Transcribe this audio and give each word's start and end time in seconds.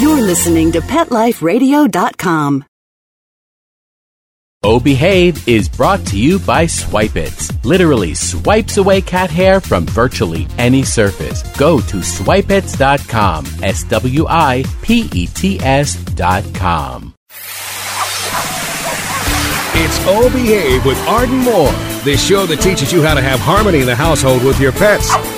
You're 0.00 0.22
listening 0.22 0.72
to 0.72 0.80
PetLifeRadio.com. 0.80 2.64
Oh 4.64 4.78
Behave 4.78 5.48
is 5.48 5.68
brought 5.68 6.06
to 6.06 6.18
you 6.18 6.38
by 6.38 6.66
Swipe 6.66 7.16
It. 7.16 7.50
Literally 7.64 8.14
swipes 8.14 8.76
away 8.76 9.00
cat 9.00 9.28
hair 9.28 9.60
from 9.60 9.86
virtually 9.86 10.46
any 10.56 10.84
surface. 10.84 11.42
Go 11.58 11.80
to 11.80 11.96
swipeits.com. 11.96 13.46
S 13.62 13.82
W 13.84 14.26
I 14.28 14.64
P 14.82 15.08
E 15.12 15.26
T 15.26 15.58
S.com. 15.60 17.14
It's 19.74 19.98
Oh 20.06 20.30
Behave 20.32 20.84
with 20.86 20.98
Arden 21.08 21.38
Moore, 21.38 21.72
the 22.04 22.16
show 22.16 22.46
that 22.46 22.60
teaches 22.60 22.92
you 22.92 23.02
how 23.02 23.14
to 23.14 23.22
have 23.22 23.40
harmony 23.40 23.80
in 23.80 23.86
the 23.86 23.96
household 23.96 24.44
with 24.44 24.60
your 24.60 24.72
pets. 24.72 25.10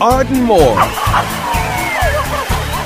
Arden 0.00 0.42
Moore. 0.42 0.76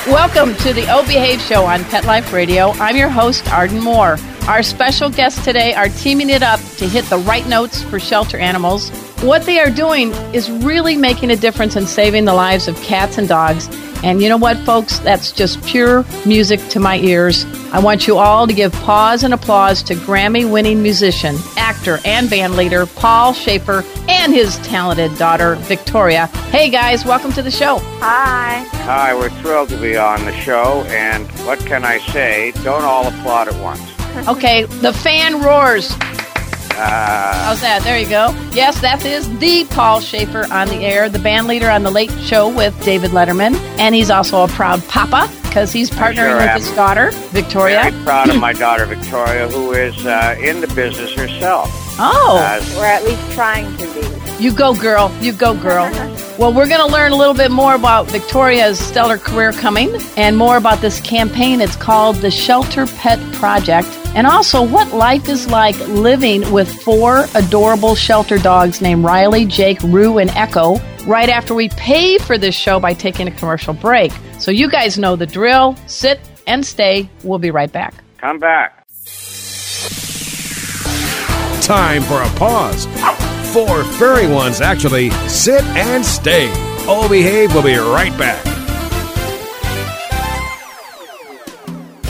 Welcome 0.07 0.55
to 0.57 0.73
the 0.73 0.87
O 0.91 1.05
Behave 1.07 1.41
Show 1.41 1.65
on 1.65 1.85
Pet 1.85 2.05
Life 2.05 2.33
Radio. 2.33 2.71
I'm 2.73 2.97
your 2.97 3.09
host, 3.09 3.51
Arden 3.53 3.81
Moore. 3.81 4.17
Our 4.49 4.63
special 4.63 5.11
guests 5.11 5.45
today 5.45 5.75
are 5.75 5.89
teaming 5.89 6.31
it 6.31 6.43
up 6.43 6.61
to 6.79 6.89
hit 6.89 7.05
the 7.07 7.19
right 7.19 7.47
notes 7.47 7.83
for 7.83 8.01
shelter 8.01 8.39
animals. 8.39 8.91
What 9.23 9.45
they 9.45 9.61
are 9.61 9.71
doing 9.71 10.13
is 10.35 10.51
really 10.51 10.97
making 10.97 11.31
a 11.31 11.37
difference 11.37 11.77
in 11.77 11.87
saving 11.87 12.25
the 12.25 12.35
lives 12.35 12.69
of 12.69 12.77
cats 12.83 13.19
and 13.19 13.29
dogs. 13.29 13.69
And 14.03 14.23
you 14.23 14.29
know 14.29 14.37
what, 14.39 14.57
folks? 14.65 14.99
That's 15.01 15.31
just 15.31 15.63
pure 15.67 16.05
music 16.25 16.61
to 16.69 16.81
my 16.81 16.99
ears. 16.99 17.45
I 17.73 17.81
want 17.81 18.07
you 18.07 18.17
all 18.17 18.47
to 18.47 18.53
give 18.53 18.73
pause 18.73 19.23
and 19.25 19.35
applause 19.35 19.83
to 19.85 19.95
Grammy 19.95 20.51
winning 20.51 20.83
musician, 20.83 21.37
actor, 21.57 21.99
and 22.05 22.29
band 22.31 22.57
leader 22.57 22.87
Paul 22.87 23.35
Shaffer 23.35 23.85
and 24.09 24.33
his 24.33 24.57
talented 24.59 25.17
daughter, 25.19 25.57
Victoria. 25.57 26.27
Hey, 26.51 26.71
guys, 26.71 27.05
welcome 27.05 27.33
to 27.33 27.43
the 27.43 27.51
show. 27.51 27.79
Hi. 28.01 28.65
Hi, 28.85 29.15
we're 29.15 29.31
thrilled 29.41 29.69
to 29.69 29.77
be 29.81 29.97
on 29.97 30.25
the 30.25 30.37
show, 30.41 30.83
and 30.89 31.29
what 31.47 31.59
can 31.61 31.85
I 31.85 31.99
say? 31.99 32.53
Don't 32.65 32.83
all 32.85 33.07
applaud 33.07 33.49
at 33.49 33.63
once. 33.63 33.81
Okay, 34.27 34.65
the 34.65 34.93
fan 34.93 35.41
roars. 35.41 35.95
Uh, 36.73 37.45
How's 37.45 37.61
that? 37.61 37.83
There 37.83 37.99
you 37.99 38.09
go. 38.09 38.31
Yes, 38.53 38.81
that 38.81 39.05
is 39.05 39.29
the 39.39 39.65
Paul 39.71 40.01
Shaffer 40.01 40.47
on 40.53 40.69
the 40.69 40.77
air, 40.85 41.09
the 41.09 41.19
band 41.19 41.47
leader 41.47 41.69
on 41.71 41.83
The 41.83 41.91
Late 41.91 42.11
Show 42.23 42.49
with 42.55 42.79
David 42.85 43.11
Letterman. 43.11 43.55
And 43.79 43.95
he's 43.95 44.11
also 44.11 44.45
a 44.45 44.49
proud 44.49 44.83
papa 44.89 45.31
because 45.43 45.73
he's 45.73 45.91
partnering 45.91 46.15
sure 46.15 46.37
with 46.37 46.47
am. 46.49 46.59
his 46.61 46.71
daughter, 46.73 47.11
Victoria. 47.31 47.83
very 47.91 48.05
proud 48.05 48.31
of 48.31 48.37
my 48.37 48.53
daughter 48.65 48.87
Victoria, 48.87 49.49
who 49.49 49.73
is 49.73 50.07
uh, 50.07 50.37
in 50.41 50.61
the 50.61 50.69
business 50.69 51.13
herself. 51.13 51.69
Oh, 51.99 52.39
Uh, 52.41 52.65
We're 52.79 52.85
at 52.87 53.05
least 53.05 53.33
trying 53.33 53.77
to 53.77 53.87
be. 54.39 54.43
you 54.43 54.53
go, 54.55 54.75
girl. 54.75 55.13
You 55.21 55.33
go, 55.33 55.55
girl. 55.61 55.91
Well, 56.41 56.55
we're 56.55 56.69
going 56.69 56.81
to 56.81 56.87
learn 56.91 57.13
a 57.13 57.17
little 57.17 57.35
bit 57.35 57.51
more 57.51 57.75
about 57.75 58.11
Victoria's 58.11 58.79
stellar 58.79 59.19
career 59.19 59.53
coming 59.53 59.95
and 60.17 60.39
more 60.39 60.57
about 60.57 60.81
this 60.81 60.99
campaign. 61.01 61.61
It's 61.61 61.77
called 61.77 62.17
the 62.17 62.31
Shelter 62.31 62.87
Pet 62.87 63.19
Project. 63.35 63.87
And 64.15 64.27
also 64.27 64.63
what 64.63 64.93
life 64.93 65.29
is 65.29 65.49
like 65.49 65.79
living 65.89 66.51
with 66.53 66.73
four 66.83 67.27
adorable 67.35 67.95
shelter 67.95 68.39
dogs 68.39 68.81
named 68.81 69.05
Riley, 69.05 69.47
Jake, 69.47 69.81
Rue, 69.83 70.19
and 70.19 70.31
Echo 70.31 70.79
right 71.07 71.29
after 71.29 71.55
we 71.55 71.69
pay 71.71 72.19
for 72.19 72.37
this 72.37 72.55
show 72.55 72.81
by 72.81 72.93
taking 72.93 73.29
a 73.29 73.31
commercial 73.31 73.75
break. 73.75 74.13
So 74.39 74.51
you 74.51 74.71
guys 74.71 74.99
know 74.99 75.17
the 75.17 75.27
drill. 75.27 75.77
Sit 75.87 76.21
and 76.47 76.65
stay. 76.65 77.09
We'll 77.23 77.39
be 77.39 77.51
right 77.51 77.71
back. 77.71 77.95
come 78.19 78.39
back. 78.39 78.87
Time 81.63 82.03
for 82.03 82.21
a 82.21 82.29
pause. 82.37 82.87
Four 83.53 83.85
furry 83.85 84.27
ones, 84.27 84.61
actually. 84.61 85.11
Sit 85.29 85.63
and 85.77 86.05
stay. 86.05 86.49
Oh 86.87 87.09
Behave 87.09 87.55
We'll 87.55 87.63
be 87.63 87.77
right 87.77 88.17
back. 88.19 88.60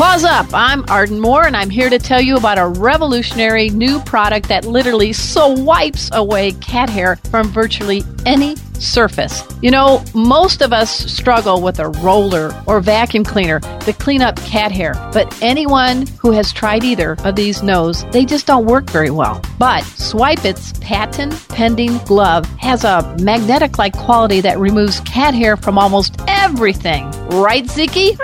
Pause 0.01 0.25
up. 0.25 0.47
I'm 0.55 0.83
Arden 0.89 1.21
Moore, 1.21 1.45
and 1.45 1.55
I'm 1.55 1.69
here 1.69 1.91
to 1.91 1.99
tell 1.99 2.23
you 2.23 2.39
about 2.39 2.57
a 2.57 2.67
revolutionary 2.67 3.69
new 3.69 4.01
product 4.01 4.49
that 4.49 4.65
literally 4.65 5.13
so 5.13 5.49
wipes 5.49 6.09
away 6.15 6.53
cat 6.53 6.89
hair 6.89 7.17
from 7.31 7.49
virtually 7.49 8.03
any 8.25 8.57
surface. 8.79 9.43
You 9.61 9.71
know, 9.71 10.03
most 10.15 10.63
of 10.63 10.73
us 10.73 10.91
struggle 10.91 11.61
with 11.61 11.81
a 11.81 11.91
roller 11.91 12.51
or 12.67 12.81
vacuum 12.81 13.25
cleaner 13.25 13.61
to 13.61 13.93
clean 13.93 14.23
up 14.23 14.37
cat 14.37 14.73
hair, 14.73 14.95
but 15.13 15.37
anyone 15.43 16.07
who 16.19 16.33
has 16.33 16.51
tried 16.51 16.83
either 16.83 17.19
of 17.23 17.37
these 17.37 17.63
knows 17.63 18.05
they 18.11 18.25
just 18.25 18.47
don't 18.47 18.65
work 18.65 18.89
very 18.89 19.11
well. 19.11 19.43
But 19.59 19.83
Swipe 19.83 20.47
It's 20.47 20.73
patent 20.81 21.35
pending 21.51 21.99
glove 21.99 22.47
has 22.59 22.85
a 22.85 23.17
magnetic 23.21 23.77
like 23.77 23.93
quality 23.93 24.41
that 24.41 24.59
removes 24.59 25.01
cat 25.01 25.35
hair 25.35 25.59
from 25.59 25.77
almost 25.77 26.17
everything. 26.27 27.05
Right, 27.29 27.67
Ziki? 27.67 28.19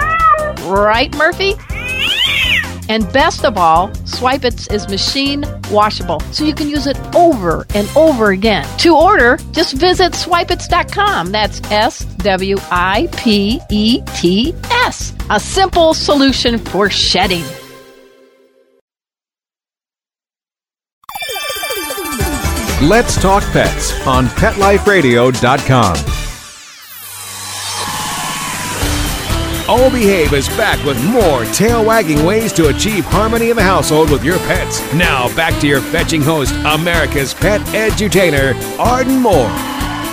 Right, 0.67 1.15
Murphy? 1.17 1.55
And 2.89 3.11
best 3.13 3.45
of 3.45 3.57
all, 3.57 3.93
Swipe 4.05 4.45
It 4.45 4.55
is 4.55 4.69
is 4.69 4.89
machine 4.89 5.45
washable, 5.71 6.21
so 6.33 6.45
you 6.45 6.55
can 6.55 6.69
use 6.69 6.87
it 6.87 6.99
over 7.15 7.67
and 7.75 7.89
over 7.97 8.31
again. 8.31 8.67
To 8.79 8.95
order, 8.95 9.39
just 9.53 9.75
visit 9.75 10.13
swipeits.com. 10.13 11.33
That's 11.33 11.61
S 11.71 12.05
W 12.05 12.57
I 12.71 13.09
P 13.17 13.61
E 13.71 14.03
T 14.15 14.55
S. 14.71 15.13
A 15.31 15.41
simple 15.41 15.95
solution 15.95 16.59
for 16.59 16.91
shedding. 16.91 17.45
Let's 22.83 23.21
Talk 23.21 23.43
Pets 23.53 24.07
on 24.07 24.27
PetLifeRadio.com. 24.27 26.16
Oh 29.69 29.91
Behave 29.91 30.33
is 30.33 30.47
back 30.51 30.85
with 30.87 30.97
more 31.11 31.45
tail 31.47 31.85
wagging 31.85 32.25
ways 32.25 32.53
to 32.53 32.69
achieve 32.69 33.05
harmony 33.05 33.51
in 33.51 33.57
the 33.57 33.65
household 33.65 34.13
with 34.13 34.23
your 34.23 34.39
pets. 34.39 34.81
Now 34.95 35.35
back 35.35 35.61
to 35.61 35.67
your 35.67 35.81
fetching 35.81 36.23
host, 36.23 36.55
America's 36.65 37.35
pet 37.35 37.61
edutainer, 37.73 38.55
Arden 38.79 39.19
Moore. 39.19 39.51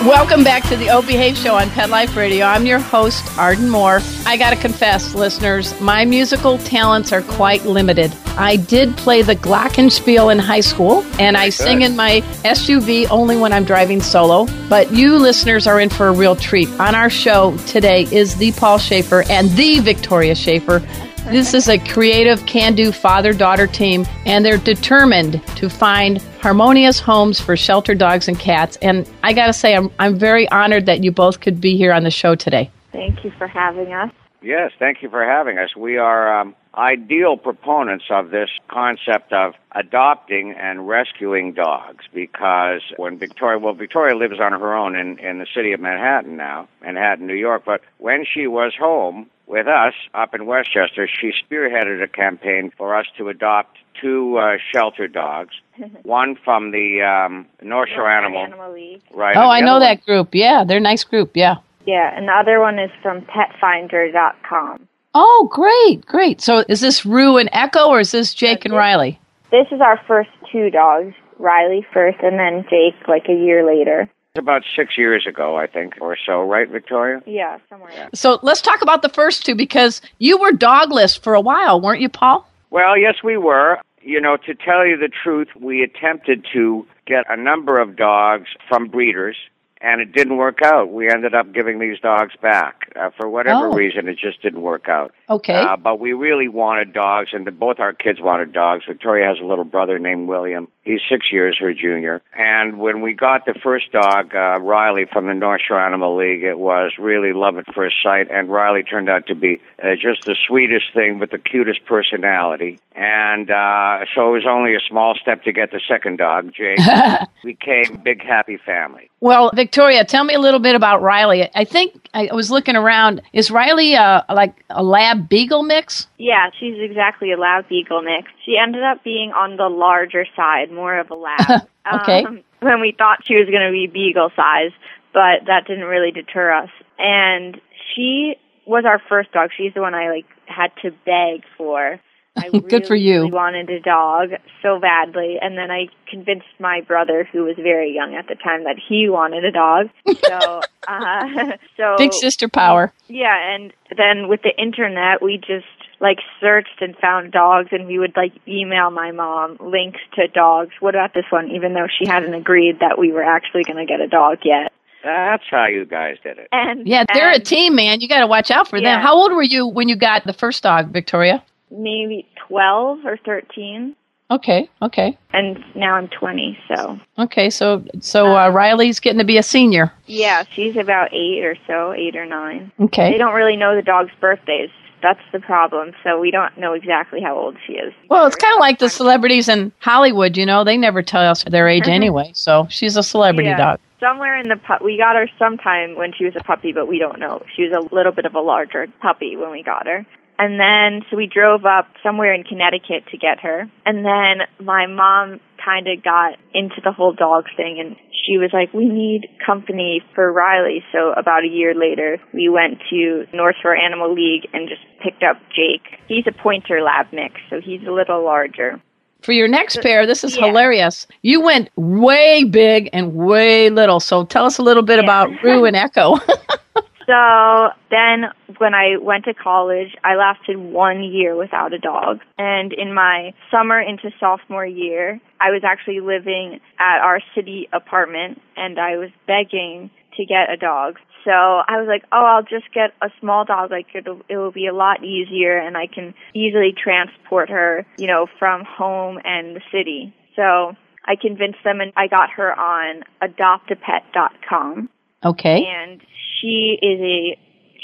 Welcome 0.02 0.42
back 0.42 0.64
to 0.70 0.76
the 0.76 0.90
O 0.90 1.02
Behave 1.02 1.36
Show 1.36 1.54
on 1.54 1.70
Pet 1.70 1.88
Life 1.88 2.16
Radio. 2.16 2.46
I'm 2.46 2.66
your 2.66 2.80
host, 2.80 3.24
Arden 3.38 3.68
Moore. 3.68 4.00
I 4.26 4.36
got 4.36 4.50
to 4.50 4.56
confess, 4.56 5.14
listeners, 5.14 5.80
my 5.80 6.04
musical 6.04 6.58
talents 6.58 7.12
are 7.12 7.22
quite 7.22 7.64
limited. 7.64 8.12
I 8.36 8.56
did 8.56 8.96
play 8.96 9.22
the 9.22 9.36
glockenspiel 9.36 10.32
in 10.32 10.38
high 10.38 10.60
school, 10.60 11.04
and 11.20 11.36
I 11.36 11.50
sing 11.50 11.82
in 11.82 11.94
my 11.94 12.20
SUV 12.44 13.08
only 13.10 13.36
when 13.36 13.52
I'm 13.52 13.64
driving 13.64 14.00
solo. 14.00 14.46
But 14.68 14.92
you 14.92 15.18
listeners 15.18 15.66
are 15.66 15.78
in 15.78 15.88
for 15.88 16.08
a 16.08 16.12
real 16.12 16.34
treat. 16.34 16.68
On 16.80 16.94
our 16.94 17.10
show 17.10 17.56
today 17.66 18.08
is 18.10 18.36
the 18.36 18.52
Paul 18.52 18.78
Shaffer 18.78 19.22
and 19.30 19.50
the 19.50 19.78
Victoria 19.80 20.34
Shaffer. 20.34 20.80
This 21.26 21.54
is 21.54 21.68
a 21.68 21.78
creative, 21.78 22.44
can 22.44 22.74
do 22.74 22.92
father 22.92 23.32
daughter 23.32 23.66
team, 23.66 24.04
and 24.26 24.44
they're 24.44 24.58
determined 24.58 25.40
to 25.56 25.70
find 25.70 26.20
harmonious 26.42 27.00
homes 27.00 27.40
for 27.40 27.56
shelter 27.56 27.94
dogs 27.94 28.28
and 28.28 28.38
cats. 28.38 28.76
And 28.82 29.08
I 29.22 29.32
got 29.32 29.46
to 29.46 29.52
say, 29.52 29.74
I'm, 29.74 29.90
I'm 29.98 30.18
very 30.18 30.48
honored 30.50 30.86
that 30.86 31.02
you 31.02 31.12
both 31.12 31.40
could 31.40 31.60
be 31.60 31.76
here 31.76 31.92
on 31.92 32.02
the 32.02 32.10
show 32.10 32.34
today. 32.34 32.70
Thank 32.92 33.24
you 33.24 33.30
for 33.38 33.46
having 33.46 33.92
us. 33.92 34.10
Yes, 34.42 34.72
thank 34.78 35.02
you 35.02 35.08
for 35.08 35.24
having 35.24 35.56
us. 35.56 35.74
We 35.74 35.96
are 35.96 36.40
um, 36.40 36.54
ideal 36.76 37.36
proponents 37.36 38.06
of 38.10 38.30
this 38.30 38.50
concept 38.68 39.32
of 39.32 39.54
adopting 39.72 40.52
and 40.52 40.86
rescuing 40.88 41.52
dogs 41.52 42.04
because 42.12 42.82
when 42.96 43.18
Victoria, 43.18 43.58
well, 43.58 43.74
Victoria 43.74 44.16
lives 44.16 44.40
on 44.40 44.52
her 44.52 44.74
own 44.74 44.96
in, 44.96 45.18
in 45.18 45.38
the 45.38 45.46
city 45.54 45.72
of 45.72 45.80
Manhattan 45.80 46.36
now, 46.36 46.68
Manhattan, 46.82 47.26
New 47.26 47.34
York, 47.34 47.62
but 47.64 47.80
when 47.98 48.24
she 48.24 48.46
was 48.46 48.72
home 48.78 49.26
with 49.46 49.66
us 49.66 49.94
up 50.14 50.34
in 50.34 50.46
Westchester, 50.46 51.08
she 51.08 51.32
spearheaded 51.32 52.02
a 52.02 52.08
campaign 52.08 52.72
for 52.76 52.96
us 52.96 53.06
to 53.18 53.28
adopt 53.28 53.76
two 54.00 54.38
uh, 54.38 54.56
shelter 54.72 55.06
dogs, 55.06 55.54
one 56.02 56.36
from 56.44 56.70
the 56.70 57.02
um, 57.02 57.46
North 57.62 57.90
Shore 57.90 58.10
Animal, 58.10 58.42
Animal 58.44 58.72
League. 58.72 59.02
right? 59.12 59.36
Oh, 59.36 59.48
I 59.48 59.60
know 59.60 59.76
other 59.76 59.84
one- 59.84 59.96
that 59.96 60.04
group. 60.06 60.34
Yeah, 60.34 60.64
they're 60.64 60.78
a 60.78 60.80
nice 60.80 61.04
group. 61.04 61.32
Yeah. 61.36 61.56
Yeah, 61.86 62.16
and 62.16 62.28
the 62.28 62.32
other 62.32 62.60
one 62.60 62.78
is 62.78 62.90
from 63.02 63.20
petfinder.com. 63.22 64.88
Oh, 65.14 65.48
great, 65.50 66.04
great. 66.06 66.40
So 66.40 66.64
is 66.68 66.80
this 66.80 67.06
Rue 67.06 67.36
and 67.36 67.48
Echo, 67.52 67.88
or 67.88 68.00
is 68.00 68.10
this 68.10 68.34
Jake 68.34 68.64
and 68.64 68.74
Riley? 68.74 69.20
This 69.50 69.66
is 69.70 69.80
our 69.80 70.00
first 70.08 70.30
two 70.50 70.70
dogs, 70.70 71.14
Riley 71.38 71.86
first 71.92 72.18
and 72.22 72.38
then 72.38 72.64
Jake 72.68 72.96
like 73.06 73.28
a 73.28 73.34
year 73.34 73.64
later. 73.64 74.08
About 74.36 74.62
six 74.74 74.98
years 74.98 75.26
ago, 75.28 75.56
I 75.56 75.68
think, 75.68 75.94
or 76.00 76.16
so, 76.26 76.42
right, 76.42 76.68
Victoria? 76.68 77.22
Yeah, 77.24 77.58
somewhere. 77.68 77.92
Yeah. 77.94 78.08
So 78.14 78.40
let's 78.42 78.60
talk 78.60 78.82
about 78.82 79.02
the 79.02 79.08
first 79.08 79.46
two 79.46 79.54
because 79.54 80.00
you 80.18 80.38
were 80.38 80.50
dogless 80.50 81.16
for 81.16 81.34
a 81.34 81.40
while, 81.40 81.80
weren't 81.80 82.00
you, 82.00 82.08
Paul? 82.08 82.48
Well, 82.70 82.98
yes, 82.98 83.16
we 83.22 83.36
were. 83.36 83.78
You 84.02 84.20
know, 84.20 84.36
to 84.38 84.54
tell 84.54 84.84
you 84.84 84.96
the 84.96 85.08
truth, 85.08 85.48
we 85.60 85.84
attempted 85.84 86.44
to 86.52 86.84
get 87.06 87.24
a 87.28 87.36
number 87.36 87.80
of 87.80 87.94
dogs 87.94 88.48
from 88.68 88.88
breeders 88.88 89.36
and 89.84 90.00
it 90.00 90.12
didn't 90.12 90.36
work 90.38 90.60
out. 90.62 90.90
We 90.92 91.10
ended 91.10 91.34
up 91.34 91.52
giving 91.52 91.78
these 91.78 91.98
dogs 92.00 92.32
back 92.40 92.90
uh, 92.96 93.10
for 93.16 93.28
whatever 93.28 93.68
Oh. 93.68 93.72
reason. 93.74 94.08
It 94.08 94.18
just 94.18 94.40
didn't 94.42 94.62
work 94.62 94.88
out. 94.88 95.12
Okay. 95.28 95.54
Uh, 95.54 95.76
but 95.76 96.00
we 96.00 96.12
really 96.12 96.48
wanted 96.48 96.92
dogs, 96.92 97.30
and 97.32 97.46
the, 97.46 97.50
both 97.50 97.78
our 97.80 97.92
kids 97.92 98.20
wanted 98.20 98.52
dogs. 98.52 98.84
Victoria 98.88 99.28
has 99.28 99.38
a 99.40 99.44
little 99.44 99.64
brother 99.64 99.98
named 99.98 100.28
William. 100.28 100.68
He's 100.82 101.00
six 101.08 101.32
years 101.32 101.56
her 101.60 101.72
junior. 101.72 102.20
And 102.36 102.78
when 102.78 103.00
we 103.00 103.14
got 103.14 103.46
the 103.46 103.54
first 103.62 103.90
dog, 103.92 104.34
uh, 104.34 104.58
Riley 104.60 105.06
from 105.10 105.26
the 105.26 105.34
North 105.34 105.62
Shore 105.66 105.80
Animal 105.80 106.16
League, 106.16 106.42
it 106.42 106.58
was 106.58 106.92
really 106.98 107.32
love 107.32 107.56
at 107.58 107.72
first 107.74 107.96
sight. 108.02 108.28
And 108.30 108.50
Riley 108.50 108.82
turned 108.82 109.08
out 109.08 109.26
to 109.28 109.34
be 109.34 109.60
uh, 109.82 109.94
just 110.00 110.24
the 110.24 110.36
sweetest 110.46 110.92
thing 110.94 111.18
with 111.18 111.30
the 111.30 111.38
cutest 111.38 111.84
personality. 111.86 112.78
And 112.94 113.50
uh, 113.50 114.04
so 114.14 114.28
it 114.28 114.32
was 114.32 114.46
only 114.48 114.74
a 114.74 114.80
small 114.88 115.14
step 115.20 115.42
to 115.44 115.52
get 115.52 115.70
the 115.72 115.80
second 115.88 116.18
dog, 116.18 116.52
Jake. 116.54 116.78
we 117.44 117.52
became 117.52 118.00
big 118.04 118.22
happy 118.22 118.58
family. 118.64 119.10
Well, 119.20 119.50
Victoria, 119.54 119.73
tell 120.04 120.24
me 120.24 120.34
a 120.34 120.40
little 120.40 120.60
bit 120.60 120.74
about 120.74 121.02
Riley. 121.02 121.48
I 121.54 121.64
think 121.64 122.08
I 122.14 122.28
was 122.32 122.50
looking 122.50 122.76
around. 122.76 123.22
Is 123.32 123.50
Riley 123.50 123.94
uh, 123.94 124.22
like 124.32 124.64
a 124.70 124.82
lab 124.82 125.28
beagle 125.28 125.62
mix? 125.62 126.06
Yeah, 126.18 126.50
she's 126.58 126.76
exactly 126.78 127.32
a 127.32 127.36
lab 127.36 127.68
beagle 127.68 128.02
mix. 128.02 128.30
She 128.44 128.56
ended 128.56 128.82
up 128.82 129.02
being 129.04 129.32
on 129.32 129.56
the 129.56 129.68
larger 129.68 130.26
side, 130.36 130.70
more 130.70 130.98
of 130.98 131.10
a 131.10 131.14
lab. 131.14 131.68
Okay. 132.00 132.24
Um, 132.24 132.42
when 132.60 132.80
we 132.80 132.94
thought 132.96 133.26
she 133.26 133.34
was 133.34 133.44
going 133.50 133.66
to 133.66 133.70
be 133.70 133.86
beagle 133.86 134.30
size, 134.34 134.70
but 135.12 135.44
that 135.48 135.66
didn't 135.66 135.84
really 135.84 136.10
deter 136.10 136.50
us. 136.50 136.70
And 136.98 137.60
she 137.94 138.36
was 138.66 138.84
our 138.86 139.02
first 139.06 139.32
dog. 139.32 139.50
She's 139.54 139.74
the 139.74 139.82
one 139.82 139.94
I 139.94 140.08
like 140.08 140.24
had 140.46 140.72
to 140.80 140.90
beg 141.04 141.44
for. 141.58 142.00
I 142.36 142.48
Good 142.50 142.64
really, 142.64 142.86
for 142.86 142.94
you. 142.96 143.20
really 143.20 143.30
wanted 143.32 143.70
a 143.70 143.80
dog 143.80 144.30
so 144.62 144.78
badly, 144.80 145.36
and 145.40 145.56
then 145.56 145.70
I 145.70 145.86
convinced 146.10 146.46
my 146.58 146.80
brother, 146.80 147.28
who 147.32 147.44
was 147.44 147.56
very 147.56 147.94
young 147.94 148.14
at 148.14 148.26
the 148.28 148.34
time, 148.34 148.64
that 148.64 148.76
he 148.88 149.08
wanted 149.08 149.44
a 149.44 149.52
dog. 149.52 149.88
So, 150.24 150.60
uh, 150.88 151.52
so 151.76 151.96
Big 151.98 152.12
sister 152.12 152.48
power. 152.48 152.92
yeah, 153.08 153.54
and 153.54 153.72
then 153.96 154.28
with 154.28 154.40
the 154.42 154.52
internet, 154.60 155.22
we 155.22 155.38
just 155.38 155.66
like 156.00 156.18
searched 156.40 156.80
and 156.80 156.96
found 156.96 157.32
dogs, 157.32 157.68
and 157.72 157.86
we 157.86 157.98
would 157.98 158.16
like 158.16 158.32
email 158.48 158.90
my 158.90 159.12
mom 159.12 159.56
links 159.60 160.00
to 160.14 160.28
dogs. 160.28 160.72
What 160.80 160.94
about 160.94 161.14
this 161.14 161.24
one? 161.30 161.50
Even 161.50 161.74
though 161.74 161.86
she 161.98 162.06
hadn't 162.06 162.34
agreed 162.34 162.80
that 162.80 162.98
we 162.98 163.12
were 163.12 163.22
actually 163.22 163.64
going 163.64 163.76
to 163.78 163.86
get 163.86 164.00
a 164.00 164.08
dog 164.08 164.38
yet. 164.44 164.72
That's 165.04 165.44
how 165.50 165.66
you 165.66 165.84
guys 165.84 166.16
did 166.22 166.38
it. 166.38 166.48
And 166.50 166.86
Yeah, 166.86 167.04
they're 167.12 167.32
a 167.32 167.38
team, 167.38 167.74
man. 167.74 168.00
You 168.00 168.08
got 168.08 168.20
to 168.20 168.26
watch 168.26 168.50
out 168.50 168.68
for 168.68 168.80
them. 168.80 169.00
How 169.00 169.14
old 169.14 169.32
were 169.32 169.42
you 169.42 169.66
when 169.66 169.88
you 169.88 169.96
got 169.96 170.24
the 170.24 170.32
first 170.32 170.62
dog, 170.62 170.90
Victoria? 170.92 171.44
Maybe 171.76 172.26
twelve 172.48 173.04
or 173.04 173.16
thirteen, 173.24 173.96
Okay, 174.30 174.68
okay, 174.80 175.18
and 175.32 175.62
now 175.74 175.94
I'm 175.94 176.08
twenty. 176.08 176.58
So 176.68 176.98
okay. 177.18 177.50
So, 177.50 177.84
so 178.00 178.36
uh, 178.36 178.48
Riley's 178.50 179.00
getting 179.00 179.18
to 179.18 179.24
be 179.24 179.36
a 179.38 179.42
senior. 179.42 179.92
yeah, 180.06 180.44
she's 180.52 180.76
about 180.76 181.12
eight 181.12 181.44
or 181.44 181.56
so, 181.66 181.92
eight 181.92 182.16
or 182.16 182.26
nine. 182.26 182.72
Okay. 182.80 183.12
They 183.12 183.18
don't 183.18 183.34
really 183.34 183.56
know 183.56 183.76
the 183.76 183.82
dog's 183.82 184.12
birthdays. 184.20 184.70
That's 185.02 185.20
the 185.32 185.40
problem. 185.40 185.92
So 186.02 186.18
we 186.18 186.30
don't 186.30 186.56
know 186.56 186.72
exactly 186.72 187.20
how 187.20 187.36
old 187.38 187.56
she 187.66 187.74
is. 187.74 187.92
Well, 188.08 188.26
it's 188.26 188.36
kind 188.36 188.54
of 188.54 188.60
like 188.60 188.78
the 188.78 188.88
celebrities 188.88 189.50
in 189.50 189.70
Hollywood. 189.80 190.38
You 190.38 190.46
know, 190.46 190.64
they 190.64 190.78
never 190.78 191.02
tell 191.02 191.20
us 191.30 191.44
their 191.44 191.68
age 191.68 191.86
anyway. 191.88 192.30
So 192.34 192.66
she's 192.70 192.96
a 192.96 193.02
celebrity 193.02 193.50
Yeah. 193.50 193.58
dog. 193.58 193.80
Somewhere 194.00 194.38
in 194.38 194.48
the 194.48 194.56
pu- 194.56 194.82
we 194.82 194.96
got 194.96 195.16
her 195.16 195.28
sometime 195.38 195.94
when 195.96 196.12
she 196.16 196.24
was 196.24 196.34
a 196.36 196.42
puppy, 196.42 196.72
but 196.72 196.88
we 196.88 196.98
don't 196.98 197.18
know. 197.18 197.42
She 197.54 197.64
was 197.68 197.72
a 197.72 197.94
little 197.94 198.12
bit 198.12 198.24
of 198.24 198.34
a 198.34 198.40
larger 198.40 198.86
puppy 199.02 199.36
when 199.36 199.50
we 199.50 199.62
got 199.62 199.86
her. 199.86 200.06
And 200.38 200.58
then 200.58 201.02
so 201.10 201.16
we 201.16 201.26
drove 201.32 201.64
up 201.64 201.86
somewhere 202.02 202.34
in 202.34 202.42
Connecticut 202.42 203.06
to 203.12 203.18
get 203.18 203.40
her. 203.40 203.70
And 203.86 204.04
then 204.04 204.46
my 204.64 204.86
mom 204.86 205.40
kind 205.64 205.86
of 205.88 206.02
got 206.02 206.34
into 206.52 206.80
the 206.82 206.92
whole 206.92 207.12
dog 207.12 207.44
thing 207.56 207.78
and 207.80 207.96
she 208.26 208.38
was 208.38 208.50
like, 208.52 208.72
we 208.72 208.86
need 208.86 209.28
company 209.44 210.02
for 210.14 210.32
Riley. 210.32 210.82
So 210.92 211.12
about 211.12 211.44
a 211.44 211.48
year 211.48 211.74
later, 211.74 212.18
we 212.32 212.48
went 212.48 212.80
to 212.90 213.26
North 213.32 213.56
Shore 213.62 213.76
Animal 213.76 214.14
League 214.14 214.48
and 214.52 214.68
just 214.68 214.80
picked 215.02 215.22
up 215.22 215.36
Jake. 215.54 216.00
He's 216.08 216.24
a 216.26 216.32
pointer 216.32 216.80
lab 216.82 217.06
mix, 217.12 217.34
so 217.50 217.60
he's 217.60 217.82
a 217.86 217.90
little 217.92 218.24
larger. 218.24 218.80
For 219.22 219.32
your 219.32 219.48
next 219.48 219.80
pair, 219.80 220.06
this 220.06 220.22
is 220.24 220.36
yeah. 220.36 220.46
hilarious. 220.46 221.06
You 221.22 221.40
went 221.40 221.70
way 221.76 222.44
big 222.44 222.90
and 222.92 223.14
way 223.14 223.70
little. 223.70 224.00
So 224.00 224.24
tell 224.24 224.44
us 224.44 224.58
a 224.58 224.62
little 224.62 224.82
bit 224.82 224.98
Yeah. 224.98 225.04
about 225.04 225.30
Rue 225.42 225.64
and 225.64 225.76
Echo. 225.76 226.16
So 227.06 227.68
then 227.90 228.30
when 228.58 228.74
I 228.74 228.96
went 229.00 229.24
to 229.24 229.34
college, 229.34 229.94
I 230.02 230.14
lasted 230.14 230.56
one 230.56 231.02
year 231.02 231.36
without 231.36 231.72
a 231.72 231.78
dog. 231.78 232.20
And 232.38 232.72
in 232.72 232.94
my 232.94 233.32
summer 233.50 233.80
into 233.80 234.10
sophomore 234.18 234.66
year, 234.66 235.20
I 235.40 235.50
was 235.50 235.62
actually 235.64 236.00
living 236.00 236.60
at 236.78 237.00
our 237.00 237.20
city 237.34 237.68
apartment 237.72 238.40
and 238.56 238.78
I 238.78 238.96
was 238.96 239.10
begging 239.26 239.90
to 240.16 240.24
get 240.24 240.50
a 240.50 240.56
dog. 240.56 240.98
So 241.24 241.30
I 241.30 241.78
was 241.78 241.86
like, 241.88 242.04
oh, 242.12 242.24
I'll 242.24 242.42
just 242.42 242.72
get 242.72 242.92
a 243.02 243.08
small 243.20 243.44
dog. 243.44 243.70
Like 243.70 243.86
it'll, 243.94 244.20
it 244.28 244.36
will 244.36 244.52
be 244.52 244.66
a 244.66 244.74
lot 244.74 245.04
easier 245.04 245.58
and 245.58 245.76
I 245.76 245.86
can 245.86 246.14
easily 246.34 246.72
transport 246.76 247.50
her, 247.50 247.86
you 247.98 248.06
know, 248.06 248.26
from 248.38 248.64
home 248.64 249.18
and 249.24 249.56
the 249.56 249.62
city. 249.72 250.14
So 250.36 250.74
I 251.04 251.16
convinced 251.20 251.58
them 251.64 251.80
and 251.80 251.92
I 251.96 252.08
got 252.08 252.30
her 252.30 252.52
on 252.52 253.02
adoptapet.com 253.22 254.88
okay. 255.24 255.64
and 255.66 256.00
she 256.40 256.78
is 256.80 257.00
a 257.00 257.38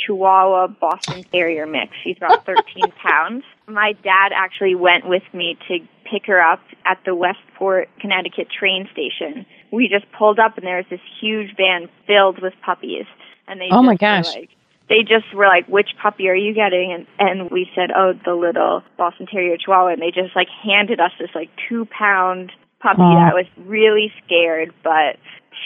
Chihuahua 0.05 0.69
Boston 0.69 1.25
Terrier 1.25 1.67
mix. 1.67 1.93
She's 2.03 2.17
about 2.17 2.45
13 2.47 2.93
pounds. 3.03 3.45
My 3.67 3.93
dad 4.03 4.33
actually 4.35 4.75
went 4.75 5.07
with 5.07 5.23
me 5.33 5.57
to 5.69 5.79
pick 6.11 6.27
her 6.27 6.41
up 6.41 6.61
at 6.85 6.99
the 7.05 7.15
Westport, 7.15 7.89
Connecticut 8.01 8.49
train 8.51 8.89
station. 8.93 9.47
We 9.71 9.89
just 9.89 10.11
pulled 10.13 10.39
up 10.39 10.57
and 10.57 10.67
there 10.67 10.79
was 10.79 10.87
this 10.91 11.01
huge 11.21 11.55
van 11.57 11.89
filled 12.07 12.41
with 12.43 12.55
puppies. 12.65 13.07
And 13.47 13.61
they 13.61 13.69
Oh 13.71 13.83
my 13.83 13.97
gosh. 13.97 14.35
like 14.35 14.51
they 14.89 15.03
just 15.03 15.33
were 15.33 15.47
like, 15.47 15.67
"Which 15.69 15.91
puppy 16.03 16.29
are 16.29 16.35
you 16.35 16.53
getting?" 16.53 16.93
And 16.93 17.07
and 17.19 17.51
we 17.51 17.71
said, 17.77 17.91
"Oh, 17.95 18.13
the 18.25 18.35
little 18.35 18.83
Boston 18.97 19.27
Terrier 19.27 19.57
Chihuahua." 19.57 19.93
And 19.93 20.03
they 20.03 20.11
just 20.11 20.35
like 20.35 20.49
handed 20.49 20.99
us 20.99 21.13
this 21.19 21.31
like 21.35 21.49
two 21.69 21.87
pound 21.87 22.51
puppy 22.81 23.03
Aw. 23.03 23.27
that 23.27 23.35
was 23.35 23.47
really 23.67 24.13
scared, 24.25 24.73
but 24.83 25.17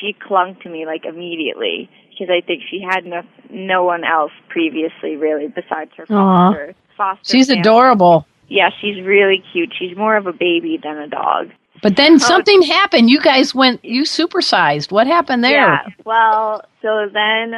she 0.00 0.12
clung 0.12 0.56
to 0.62 0.68
me 0.68 0.86
like 0.86 1.04
immediately 1.04 1.88
because 2.10 2.28
I 2.30 2.44
think 2.46 2.62
she 2.70 2.80
had 2.80 3.04
no 3.04 3.22
no 3.50 3.84
one 3.84 4.04
else 4.04 4.32
previously 4.48 5.16
really 5.16 5.48
besides 5.48 5.90
her 5.96 6.06
foster 6.06 6.74
foster. 6.96 7.24
She's 7.24 7.48
family. 7.48 7.60
adorable. 7.60 8.26
Yeah, 8.48 8.70
she's 8.80 9.04
really 9.04 9.42
cute. 9.52 9.72
She's 9.78 9.96
more 9.96 10.16
of 10.16 10.26
a 10.26 10.32
baby 10.32 10.78
than 10.82 10.98
a 10.98 11.08
dog. 11.08 11.50
But 11.82 11.96
then 11.96 12.12
um, 12.12 12.18
something 12.18 12.62
happened. 12.62 13.10
You 13.10 13.20
guys 13.20 13.54
went, 13.54 13.84
you 13.84 14.02
supersized. 14.02 14.92
What 14.92 15.06
happened 15.06 15.42
there? 15.42 15.52
Yeah. 15.52 15.86
Well, 16.04 16.62
so 16.82 17.08
then 17.12 17.54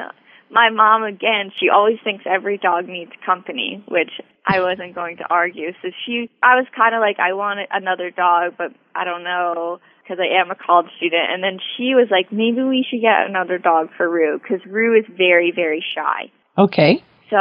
my 0.50 0.70
mom 0.70 1.02
again, 1.02 1.52
she 1.58 1.68
always 1.68 1.98
thinks 2.02 2.24
every 2.26 2.58
dog 2.58 2.86
needs 2.88 3.12
company, 3.24 3.84
which 3.88 4.10
I 4.46 4.60
wasn't 4.60 4.94
going 4.94 5.18
to 5.18 5.24
argue. 5.28 5.72
So 5.82 5.90
she, 6.04 6.30
I 6.42 6.56
was 6.56 6.66
kind 6.74 6.94
of 6.94 7.00
like, 7.00 7.18
I 7.18 7.34
want 7.34 7.60
another 7.70 8.10
dog, 8.10 8.54
but 8.56 8.72
I 8.94 9.04
don't 9.04 9.24
know 9.24 9.80
because 10.06 10.22
I 10.22 10.40
am 10.40 10.50
a 10.50 10.54
college 10.54 10.90
student. 10.96 11.30
And 11.30 11.42
then 11.42 11.58
she 11.76 11.94
was 11.94 12.08
like, 12.10 12.30
maybe 12.30 12.62
we 12.62 12.86
should 12.88 13.00
get 13.00 13.26
another 13.28 13.58
dog 13.58 13.88
for 13.96 14.08
Rue 14.08 14.38
because 14.38 14.64
Rue 14.66 14.98
is 14.98 15.04
very, 15.16 15.52
very 15.54 15.84
shy. 15.94 16.30
Okay. 16.56 17.02
So 17.28 17.36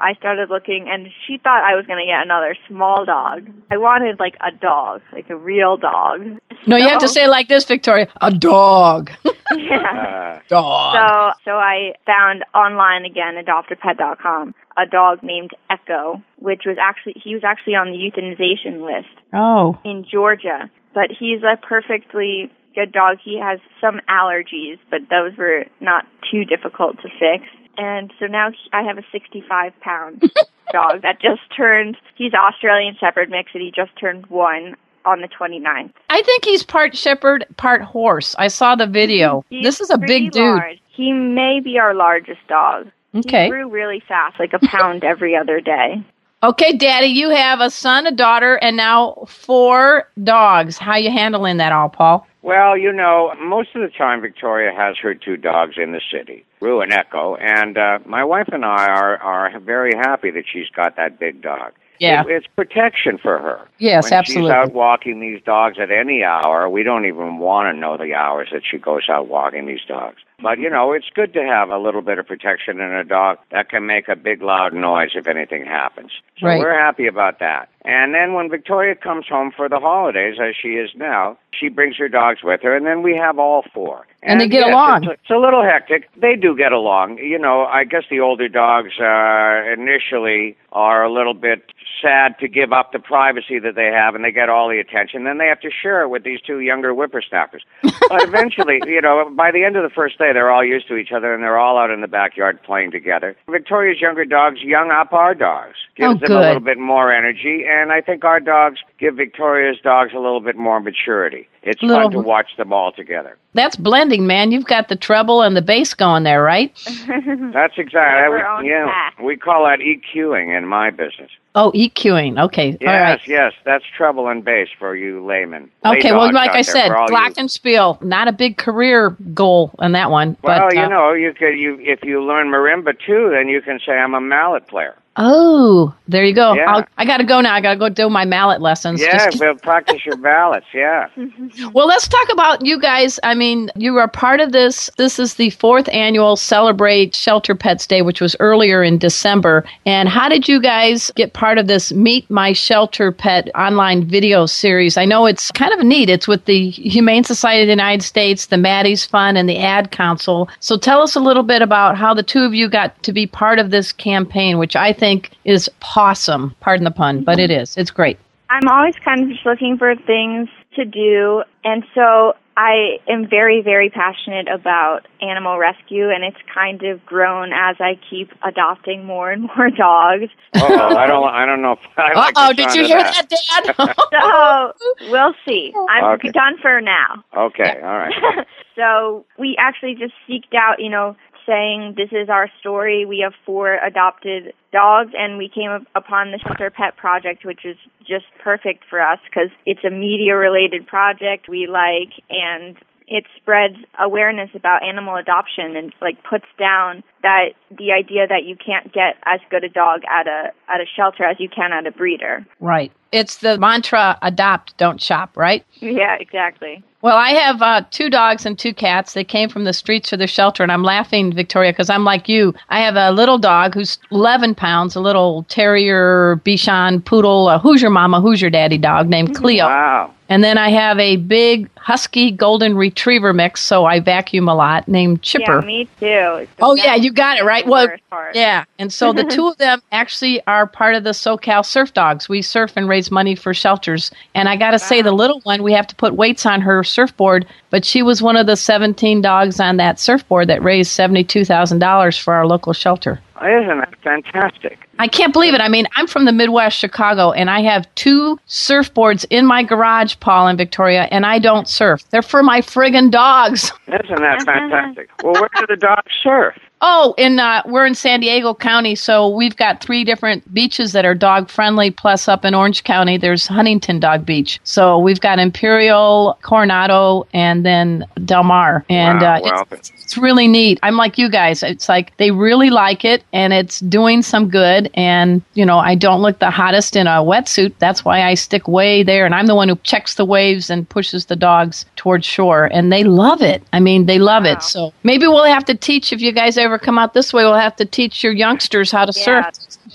I 0.00 0.14
started 0.18 0.50
looking, 0.50 0.88
and 0.90 1.08
she 1.26 1.38
thought 1.38 1.62
I 1.62 1.76
was 1.76 1.86
going 1.86 2.00
to 2.00 2.06
get 2.06 2.24
another 2.24 2.56
small 2.68 3.04
dog. 3.04 3.48
I 3.70 3.76
wanted 3.76 4.18
like 4.18 4.34
a 4.40 4.50
dog, 4.50 5.00
like 5.12 5.30
a 5.30 5.36
real 5.36 5.76
dog. 5.76 6.40
No, 6.66 6.76
you 6.76 6.88
have 6.88 7.00
to 7.00 7.08
say 7.08 7.28
like 7.28 7.48
this, 7.48 7.64
Victoria. 7.64 8.08
A 8.20 8.32
dog. 8.32 9.10
Yeah. 9.56 10.40
Dog. 10.48 10.94
So, 10.94 11.32
so 11.44 11.50
I 11.52 11.94
found 12.04 12.44
online 12.54 13.04
again, 13.04 13.34
adoptapet.com, 13.34 14.54
a 14.76 14.86
dog 14.86 15.22
named 15.22 15.50
Echo, 15.70 16.22
which 16.38 16.62
was 16.66 16.76
actually, 16.80 17.14
he 17.22 17.34
was 17.34 17.44
actually 17.44 17.74
on 17.74 17.90
the 17.90 17.96
euthanization 17.96 18.84
list 18.84 19.14
oh. 19.32 19.78
in 19.84 20.04
Georgia. 20.10 20.70
But 20.94 21.10
he's 21.16 21.42
a 21.42 21.56
perfectly 21.56 22.50
good 22.74 22.92
dog. 22.92 23.18
He 23.24 23.38
has 23.38 23.60
some 23.80 24.00
allergies, 24.08 24.78
but 24.90 25.00
those 25.10 25.36
were 25.36 25.64
not 25.80 26.06
too 26.30 26.44
difficult 26.44 26.96
to 27.02 27.08
fix. 27.18 27.44
And 27.76 28.12
so 28.18 28.26
now 28.26 28.50
he- 28.50 28.70
I 28.72 28.82
have 28.82 28.98
a 28.98 29.02
65 29.12 29.72
pound 29.80 30.22
dog 30.72 31.02
that 31.02 31.20
just 31.20 31.40
turned, 31.56 31.96
he's 32.16 32.32
Australian 32.34 32.96
Shepherd 32.98 33.30
mix 33.30 33.50
and 33.54 33.62
he 33.62 33.70
just 33.74 33.90
turned 33.98 34.26
one 34.26 34.76
on 35.04 35.20
the 35.20 35.28
29th. 35.28 35.92
I 36.10 36.22
think 36.22 36.44
he's 36.44 36.62
part 36.62 36.96
shepherd, 36.96 37.44
part 37.56 37.82
horse. 37.82 38.34
I 38.38 38.48
saw 38.48 38.76
the 38.76 38.86
video. 38.86 39.44
He's 39.50 39.64
this 39.64 39.80
is 39.80 39.90
a 39.90 39.98
big 39.98 40.30
dude. 40.30 40.60
He 40.94 41.12
may 41.12 41.60
be 41.60 41.78
our 41.78 41.94
largest 41.94 42.40
dog. 42.48 42.88
Okay. 43.14 43.44
He 43.44 43.50
grew 43.50 43.68
really 43.68 44.02
fast, 44.06 44.38
like 44.38 44.52
a 44.52 44.58
pound 44.60 45.04
every 45.04 45.36
other 45.36 45.60
day. 45.60 46.04
Okay, 46.44 46.76
Daddy, 46.76 47.06
you 47.06 47.30
have 47.30 47.60
a 47.60 47.70
son, 47.70 48.04
a 48.04 48.10
daughter, 48.10 48.56
and 48.56 48.76
now 48.76 49.26
four 49.28 50.08
dogs. 50.24 50.76
How 50.76 50.96
you 50.96 51.08
handling 51.08 51.58
that 51.58 51.70
all, 51.70 51.88
Paul? 51.88 52.26
Well, 52.42 52.76
you 52.76 52.92
know, 52.92 53.32
most 53.40 53.70
of 53.76 53.82
the 53.82 53.96
time 53.96 54.20
Victoria 54.20 54.72
has 54.76 54.96
her 54.98 55.14
two 55.14 55.36
dogs 55.36 55.74
in 55.76 55.92
the 55.92 56.00
city, 56.12 56.44
Rue 56.60 56.80
and 56.80 56.92
Echo, 56.92 57.36
and 57.36 57.78
uh, 57.78 58.00
my 58.04 58.24
wife 58.24 58.48
and 58.52 58.64
I 58.64 58.88
are 58.88 59.16
are 59.18 59.60
very 59.60 59.94
happy 59.94 60.30
that 60.32 60.44
she's 60.52 60.68
got 60.74 60.96
that 60.96 61.20
big 61.20 61.40
dog. 61.40 61.72
Yeah. 62.00 62.22
It, 62.22 62.30
it's 62.30 62.46
protection 62.48 63.16
for 63.16 63.38
her. 63.38 63.68
Yes, 63.78 64.04
when 64.04 64.14
absolutely. 64.14 64.50
She's 64.50 64.54
out 64.56 64.72
walking 64.72 65.20
these 65.20 65.40
dogs 65.44 65.78
at 65.80 65.92
any 65.92 66.24
hour. 66.24 66.68
We 66.68 66.82
don't 66.82 67.06
even 67.06 67.38
want 67.38 67.72
to 67.72 67.78
know 67.78 67.96
the 67.96 68.14
hours 68.14 68.48
that 68.52 68.62
she 68.68 68.76
goes 68.76 69.08
out 69.08 69.28
walking 69.28 69.66
these 69.66 69.84
dogs. 69.86 70.18
But 70.42 70.58
you 70.58 70.68
know, 70.68 70.92
it's 70.92 71.08
good 71.14 71.32
to 71.34 71.42
have 71.44 71.70
a 71.70 71.78
little 71.78 72.02
bit 72.02 72.18
of 72.18 72.26
protection 72.26 72.80
in 72.80 72.90
a 72.92 73.04
dog 73.04 73.38
that 73.50 73.68
can 73.68 73.86
make 73.86 74.08
a 74.08 74.16
big 74.16 74.42
loud 74.42 74.74
noise 74.74 75.10
if 75.14 75.26
anything 75.26 75.64
happens. 75.64 76.10
So 76.38 76.46
Right. 76.46 76.58
we're 76.58 76.78
happy 76.78 77.06
about 77.06 77.38
that. 77.38 77.68
And 77.84 78.14
then 78.14 78.34
when 78.34 78.48
Victoria 78.48 78.94
comes 78.94 79.26
home 79.28 79.52
for 79.56 79.68
the 79.68 79.78
holidays, 79.80 80.36
as 80.40 80.54
she 80.60 80.70
is 80.70 80.90
now, 80.94 81.36
she 81.52 81.68
brings 81.68 81.96
her 81.98 82.08
dogs 82.08 82.42
with 82.42 82.62
her, 82.62 82.76
and 82.76 82.86
then 82.86 83.02
we 83.02 83.16
have 83.16 83.38
all 83.38 83.64
four. 83.74 84.06
And 84.22 84.40
they 84.40 84.46
get 84.46 84.66
yes, 84.66 84.68
along. 84.72 85.04
It's, 85.04 85.12
it's 85.20 85.30
a 85.30 85.36
little 85.38 85.64
hectic. 85.64 86.08
They 86.16 86.36
do 86.36 86.56
get 86.56 86.70
along. 86.72 87.18
You 87.18 87.38
know, 87.38 87.64
I 87.64 87.82
guess 87.84 88.04
the 88.08 88.20
older 88.20 88.48
dogs 88.48 88.92
uh, 89.00 89.64
initially 89.72 90.56
are 90.72 91.02
a 91.04 91.12
little 91.12 91.34
bit 91.34 91.72
sad 92.00 92.38
to 92.38 92.48
give 92.48 92.72
up 92.72 92.92
the 92.92 92.98
privacy 92.98 93.58
that 93.58 93.74
they 93.74 93.86
have, 93.86 94.14
and 94.14 94.24
they 94.24 94.32
get 94.32 94.48
all 94.48 94.68
the 94.68 94.78
attention. 94.78 95.24
Then 95.24 95.38
they 95.38 95.46
have 95.46 95.60
to 95.60 95.70
share 95.70 96.02
it 96.02 96.08
with 96.08 96.22
these 96.24 96.40
two 96.40 96.60
younger 96.60 96.92
whippersnappers. 96.92 97.64
but 97.82 98.22
eventually, 98.28 98.80
you 98.86 99.00
know, 99.00 99.28
by 99.36 99.50
the 99.50 99.64
end 99.64 99.76
of 99.76 99.82
the 99.82 99.90
first 99.90 100.18
day, 100.18 100.31
they're 100.32 100.50
all 100.50 100.64
used 100.64 100.88
to 100.88 100.96
each 100.96 101.12
other, 101.12 101.32
and 101.34 101.42
they're 101.42 101.58
all 101.58 101.78
out 101.78 101.90
in 101.90 102.00
the 102.00 102.08
backyard 102.08 102.62
playing 102.62 102.90
together. 102.90 103.36
Victoria's 103.48 104.00
younger 104.00 104.24
dogs 104.24 104.60
young 104.62 104.90
up 104.90 105.12
our 105.12 105.34
dogs, 105.34 105.76
gives 105.96 106.08
Oh, 106.08 106.18
them 106.18 106.28
good. 106.28 106.36
a 106.36 106.40
little 106.40 106.60
bit 106.60 106.78
more 106.78 107.12
energy, 107.12 107.64
and 107.68 107.92
I 107.92 108.00
think 108.00 108.24
our 108.24 108.40
dogs 108.40 108.78
give 108.98 109.16
Victoria's 109.16 109.78
dogs 109.82 110.12
a 110.14 110.18
little 110.18 110.40
bit 110.40 110.56
more 110.56 110.80
maturity. 110.80 111.48
It's 111.62 111.82
Little- 111.82 112.04
fun 112.04 112.10
to 112.12 112.18
watch 112.20 112.56
them 112.56 112.72
all 112.72 112.92
together. 112.92 113.36
That's 113.54 113.76
blending, 113.76 114.26
man. 114.26 114.50
You've 114.50 114.64
got 114.66 114.88
the 114.88 114.96
treble 114.96 115.42
and 115.42 115.56
the 115.56 115.62
bass 115.62 115.94
going 115.94 116.22
there, 116.24 116.42
right? 116.42 116.72
That's 117.06 117.74
exactly. 117.76 118.40
Our 118.40 118.46
own 118.58 118.64
yeah, 118.64 119.10
we 119.22 119.36
call 119.36 119.64
that 119.64 119.78
EQing 119.80 120.56
in 120.56 120.66
my 120.66 120.90
business. 120.90 121.30
Oh, 121.54 121.70
EQing. 121.74 122.42
Okay. 122.44 122.78
Yes, 122.80 122.88
All 122.88 123.00
right. 123.00 123.20
yes, 123.26 123.52
that's 123.64 123.84
treble 123.96 124.28
and 124.28 124.42
bass 124.42 124.68
for 124.78 124.96
you 124.96 125.24
laymen. 125.24 125.70
Okay, 125.84 126.10
Lay 126.10 126.16
well, 126.16 126.32
like 126.32 126.52
I 126.52 126.62
said, 126.62 126.90
all 126.90 127.06
you- 127.10 127.14
Glockenspiel, 127.14 128.00
not 128.02 128.26
a 128.26 128.32
big 128.32 128.56
career 128.56 129.10
goal 129.34 129.70
on 129.78 129.92
that 129.92 130.10
one. 130.10 130.36
Well, 130.42 130.68
but, 130.68 130.74
you 130.74 130.80
uh, 130.80 130.88
know, 130.88 131.12
you 131.12 131.34
could 131.34 131.58
you 131.58 131.78
if 131.80 132.02
you 132.04 132.22
learn 132.22 132.48
marimba 132.48 132.98
too, 132.98 133.30
then 133.34 133.48
you 133.48 133.60
can 133.60 133.80
say 133.84 133.92
I'm 133.92 134.14
a 134.14 134.20
mallet 134.20 134.66
player. 134.66 134.96
Oh, 135.16 135.94
there 136.08 136.24
you 136.24 136.34
go. 136.34 136.54
Yeah. 136.54 136.84
I 136.96 137.04
got 137.04 137.18
to 137.18 137.24
go 137.24 137.40
now. 137.42 137.54
I 137.54 137.60
got 137.60 137.74
to 137.74 137.78
go 137.78 137.88
do 137.90 138.08
my 138.08 138.24
mallet 138.24 138.62
lessons. 138.62 139.00
Yeah, 139.00 139.26
Just- 139.26 139.40
we'll 139.40 139.54
practice 139.56 140.06
your 140.06 140.16
ballads. 140.16 140.64
Yeah. 140.72 141.08
well, 141.74 141.86
let's 141.86 142.08
talk 142.08 142.28
about 142.32 142.64
you 142.64 142.80
guys. 142.80 143.20
I 143.22 143.34
mean, 143.34 143.70
you 143.76 143.96
are 143.98 144.08
part 144.08 144.40
of 144.40 144.52
this. 144.52 144.90
This 144.96 145.18
is 145.18 145.34
the 145.34 145.50
fourth 145.50 145.88
annual 145.90 146.36
Celebrate 146.36 147.14
Shelter 147.14 147.54
Pets 147.54 147.86
Day, 147.86 148.00
which 148.00 148.20
was 148.22 148.34
earlier 148.40 148.82
in 148.82 148.96
December. 148.96 149.64
And 149.84 150.08
how 150.08 150.28
did 150.30 150.48
you 150.48 150.60
guys 150.62 151.10
get 151.14 151.34
part 151.34 151.58
of 151.58 151.66
this 151.66 151.92
Meet 151.92 152.30
My 152.30 152.54
Shelter 152.54 153.12
Pet 153.12 153.50
online 153.54 154.06
video 154.06 154.46
series? 154.46 154.96
I 154.96 155.04
know 155.04 155.26
it's 155.26 155.50
kind 155.50 155.74
of 155.74 155.84
neat. 155.84 156.08
It's 156.08 156.28
with 156.28 156.46
the 156.46 156.70
Humane 156.70 157.24
Society 157.24 157.62
of 157.62 157.66
the 157.66 157.72
United 157.72 158.02
States, 158.02 158.46
the 158.46 158.56
Maddie's 158.56 159.04
Fund, 159.04 159.36
and 159.36 159.48
the 159.48 159.58
Ad 159.58 159.90
Council. 159.90 160.48
So 160.60 160.78
tell 160.78 161.02
us 161.02 161.14
a 161.16 161.20
little 161.20 161.42
bit 161.42 161.60
about 161.60 161.98
how 161.98 162.14
the 162.14 162.22
two 162.22 162.44
of 162.44 162.54
you 162.54 162.70
got 162.70 163.00
to 163.02 163.12
be 163.12 163.26
part 163.26 163.58
of 163.58 163.70
this 163.70 163.92
campaign, 163.92 164.58
which 164.58 164.74
I 164.74 164.92
think 165.02 165.32
is 165.44 165.68
possum. 165.80 166.54
Pardon 166.60 166.84
the 166.84 166.92
pun, 166.92 167.24
but 167.24 167.40
it 167.40 167.50
is. 167.50 167.76
It's 167.76 167.90
great. 167.90 168.18
I'm 168.48 168.68
always 168.68 168.94
kind 169.04 169.24
of 169.24 169.28
just 169.30 169.44
looking 169.44 169.76
for 169.76 169.96
things 169.96 170.48
to 170.76 170.84
do, 170.84 171.42
and 171.64 171.82
so 171.92 172.34
I 172.56 172.98
am 173.08 173.26
very, 173.28 173.62
very 173.62 173.90
passionate 173.90 174.46
about 174.46 175.08
animal 175.20 175.58
rescue, 175.58 176.10
and 176.10 176.22
it's 176.22 176.36
kind 176.54 176.84
of 176.84 177.04
grown 177.04 177.52
as 177.52 177.76
I 177.80 177.98
keep 178.08 178.30
adopting 178.44 179.04
more 179.04 179.32
and 179.32 179.42
more 179.42 179.70
dogs. 179.76 180.30
Oh, 180.54 180.96
I 180.96 181.06
don't. 181.08 181.28
I 181.28 181.46
don't 181.46 181.62
know. 181.62 181.72
If 181.72 181.80
I 181.98 182.12
Uh 182.12 182.18
like 182.18 182.34
the 182.34 182.40
oh, 182.46 182.52
did 182.52 182.74
you 182.74 182.82
of 182.82 182.86
hear 182.86 183.02
that, 183.02 183.26
Dad? 183.28 183.74
So 184.12 185.08
we'll 185.10 185.34
see. 185.44 185.72
I'm 185.90 186.04
Okay. 186.14 186.30
done 186.30 186.58
for 186.60 186.80
now. 186.80 187.24
Okay, 187.36 187.80
all 187.82 187.98
right. 187.98 188.46
so 188.76 189.24
we 189.38 189.56
actually 189.58 189.94
just 189.94 190.12
seeked 190.28 190.54
out, 190.54 190.78
you 190.78 190.90
know, 190.90 191.16
saying 191.46 191.94
this 191.96 192.10
is 192.12 192.28
our 192.28 192.48
story. 192.60 193.04
We 193.04 193.20
have 193.24 193.32
four 193.44 193.74
adopted 193.74 194.52
dogs, 194.72 195.12
and 195.16 195.38
we 195.38 195.48
came 195.48 195.86
upon 195.94 196.30
the 196.30 196.38
Shelter 196.38 196.70
Pet 196.70 196.96
Project, 196.96 197.44
which 197.44 197.64
is 197.64 197.76
just 198.00 198.26
perfect 198.42 198.84
for 198.88 199.00
us 199.00 199.18
because 199.24 199.50
it's 199.66 199.84
a 199.84 199.90
media 199.90 200.36
related 200.36 200.86
project 200.86 201.48
we 201.48 201.66
like, 201.66 202.12
and 202.30 202.76
it 203.12 203.24
spreads 203.36 203.76
awareness 204.00 204.48
about 204.54 204.82
animal 204.82 205.16
adoption 205.16 205.76
and 205.76 205.92
like 206.00 206.16
puts 206.24 206.46
down 206.58 207.04
that 207.22 207.50
the 207.70 207.92
idea 207.92 208.26
that 208.26 208.44
you 208.44 208.56
can't 208.56 208.90
get 208.90 209.16
as 209.26 209.38
good 209.50 209.64
a 209.64 209.68
dog 209.68 210.00
at 210.10 210.26
a 210.26 210.50
at 210.72 210.80
a 210.80 210.86
shelter 210.96 211.22
as 211.22 211.36
you 211.38 211.48
can 211.48 211.72
at 211.72 211.86
a 211.86 211.90
breeder. 211.90 212.46
Right. 212.58 212.90
It's 213.12 213.36
the 213.36 213.58
mantra 213.58 214.18
adopt, 214.22 214.78
don't 214.78 214.98
shop, 214.98 215.36
right? 215.36 215.62
Yeah, 215.80 216.16
exactly. 216.18 216.82
Well, 217.02 217.18
I 217.18 217.30
have 217.30 217.60
uh, 217.60 217.82
two 217.90 218.08
dogs 218.08 218.46
and 218.46 218.58
two 218.58 218.72
cats. 218.72 219.12
They 219.12 219.24
came 219.24 219.50
from 219.50 219.64
the 219.64 219.74
streets 219.74 220.08
to 220.10 220.16
the 220.16 220.26
shelter, 220.26 220.62
and 220.62 220.72
I'm 220.72 220.84
laughing, 220.84 221.34
Victoria, 221.34 221.72
because 221.72 221.90
I'm 221.90 222.04
like 222.04 222.28
you. 222.28 222.54
I 222.70 222.80
have 222.80 222.96
a 222.96 223.10
little 223.10 223.36
dog 223.36 223.74
who's 223.74 223.98
11 224.12 224.54
pounds, 224.54 224.96
a 224.96 225.00
little 225.00 225.42
terrier, 225.50 226.40
Bichon, 226.44 227.04
poodle. 227.04 227.48
Uh, 227.48 227.58
who's 227.58 227.82
your 227.82 227.90
mama? 227.90 228.20
Who's 228.20 228.40
your 228.40 228.50
daddy 228.50 228.78
dog? 228.78 229.08
Named 229.08 229.34
Cleo. 229.34 229.66
Wow. 229.66 230.14
And 230.32 230.42
then 230.42 230.56
I 230.56 230.70
have 230.70 230.98
a 230.98 231.16
big 231.16 231.68
husky 231.76 232.30
golden 232.30 232.74
retriever 232.74 233.34
mix, 233.34 233.60
so 233.60 233.84
I 233.84 234.00
vacuum 234.00 234.48
a 234.48 234.54
lot, 234.54 234.88
named 234.88 235.20
Chipper. 235.20 235.60
Yeah, 235.60 235.66
me 235.66 235.84
too. 235.84 235.98
The 236.00 236.48
Oh 236.62 236.74
yeah, 236.74 236.94
you 236.94 237.12
got 237.12 237.36
it 237.36 237.44
right. 237.44 237.66
Well, 237.66 237.88
part. 238.08 238.34
yeah, 238.34 238.64
and 238.78 238.90
so 238.90 239.12
the 239.12 239.24
two 239.24 239.48
of 239.48 239.58
them 239.58 239.82
actually 239.92 240.42
are 240.46 240.66
part 240.66 240.94
of 240.94 241.04
the 241.04 241.10
SoCal 241.10 241.62
Surf 241.62 241.92
Dogs. 241.92 242.30
We 242.30 242.40
surf 242.40 242.72
and 242.76 242.88
raise 242.88 243.10
money 243.10 243.34
for 243.34 243.52
shelters. 243.52 244.10
And 244.34 244.48
I 244.48 244.56
got 244.56 244.70
to 244.70 244.78
say, 244.78 245.02
the 245.02 245.12
little 245.12 245.40
one, 245.40 245.62
we 245.62 245.74
have 245.74 245.86
to 245.88 245.96
put 245.96 246.14
weights 246.14 246.46
on 246.46 246.62
her 246.62 246.82
surfboard, 246.82 247.46
but 247.68 247.84
she 247.84 248.02
was 248.02 248.22
one 248.22 248.38
of 248.38 248.46
the 248.46 248.56
17 248.56 249.20
dogs 249.20 249.60
on 249.60 249.76
that 249.76 250.00
surfboard 250.00 250.48
that 250.48 250.62
raised 250.62 250.98
$72,000 250.98 252.18
for 252.18 252.32
our 252.32 252.46
local 252.46 252.72
shelter. 252.72 253.20
Isn't 253.42 253.78
that 253.78 253.94
fantastic? 254.02 254.78
I 254.98 255.08
can't 255.08 255.32
believe 255.32 255.52
it. 255.54 255.60
I 255.60 255.68
mean, 255.68 255.86
I'm 255.96 256.06
from 256.06 256.24
the 256.26 256.32
Midwest, 256.32 256.78
Chicago, 256.78 257.32
and 257.32 257.50
I 257.50 257.60
have 257.62 257.92
two 257.96 258.38
surfboards 258.46 259.24
in 259.30 259.46
my 259.46 259.62
garage, 259.62 260.14
Paul 260.20 260.46
and 260.46 260.56
Victoria, 260.56 261.08
and 261.10 261.26
I 261.26 261.38
don't 261.38 261.66
surf. 261.68 262.02
They're 262.10 262.22
for 262.22 262.42
my 262.42 262.60
friggin' 262.60 263.10
dogs. 263.10 263.72
Isn't 263.88 264.08
that 264.08 264.10
uh-huh. 264.12 264.44
fantastic? 264.44 265.10
well, 265.22 265.34
where 265.34 265.48
do 265.56 265.66
the 265.68 265.76
dogs 265.76 266.12
surf? 266.22 266.56
Oh, 266.84 267.14
in 267.16 267.38
uh, 267.38 267.62
we're 267.64 267.86
in 267.86 267.94
San 267.94 268.18
Diego 268.18 268.54
County, 268.54 268.96
so 268.96 269.28
we've 269.28 269.54
got 269.56 269.80
three 269.80 270.02
different 270.02 270.52
beaches 270.52 270.90
that 270.92 271.04
are 271.04 271.14
dog 271.14 271.48
friendly. 271.48 271.92
Plus, 271.92 272.26
up 272.26 272.44
in 272.44 272.54
Orange 272.56 272.82
County, 272.82 273.16
there's 273.18 273.46
Huntington 273.46 274.00
Dog 274.00 274.26
Beach. 274.26 274.58
So 274.64 274.98
we've 274.98 275.20
got 275.20 275.38
Imperial, 275.38 276.36
Coronado, 276.42 277.28
and 277.32 277.64
then 277.64 278.04
Del 278.24 278.42
Mar, 278.42 278.84
and 278.90 279.20
Wow, 279.22 279.36
uh, 279.36 279.40
well, 279.44 279.68
it's, 279.70 279.92
it's 280.02 280.18
really 280.18 280.48
neat. 280.48 280.80
I'm 280.82 280.96
like 280.96 281.18
you 281.18 281.30
guys. 281.30 281.62
It's 281.62 281.88
like 281.88 282.16
they 282.16 282.32
really 282.32 282.70
like 282.70 283.04
it, 283.04 283.22
and 283.32 283.52
it's 283.52 283.78
doing 283.78 284.20
some 284.22 284.48
good. 284.48 284.90
And 284.94 285.40
you 285.54 285.64
know, 285.64 285.78
I 285.78 285.94
don't 285.94 286.20
look 286.20 286.40
the 286.40 286.50
hottest 286.50 286.96
in 286.96 287.06
a 287.06 287.22
wetsuit. 287.22 287.74
That's 287.78 288.04
why 288.04 288.22
I 288.22 288.34
stick 288.34 288.66
way 288.66 289.04
there, 289.04 289.24
and 289.24 289.36
I'm 289.36 289.46
the 289.46 289.54
one 289.54 289.68
who 289.68 289.76
checks 289.84 290.16
the 290.16 290.24
waves 290.24 290.68
and 290.68 290.88
pushes 290.88 291.26
the 291.26 291.36
dogs 291.36 291.86
towards 291.94 292.26
shore, 292.26 292.64
and 292.72 292.90
they 292.90 293.04
love 293.04 293.40
it. 293.40 293.62
I 293.72 293.78
mean, 293.78 294.06
they 294.06 294.18
love 294.18 294.42
Wow. 294.42 294.52
it. 294.54 294.62
So 294.64 294.92
maybe 295.04 295.28
we'll 295.28 295.44
have 295.44 295.64
to 295.66 295.76
teach 295.76 296.12
if 296.12 296.20
you 296.20 296.32
guys 296.32 296.58
ever 296.58 296.71
come 296.78 296.98
out 296.98 297.14
this 297.14 297.32
way. 297.32 297.44
We'll 297.44 297.54
have 297.54 297.76
to 297.76 297.84
teach 297.84 298.22
your 298.24 298.32
youngsters 298.32 298.90
how 298.90 299.04
to 299.04 299.12
Yeah. 299.18 299.24
surf. 299.24 299.46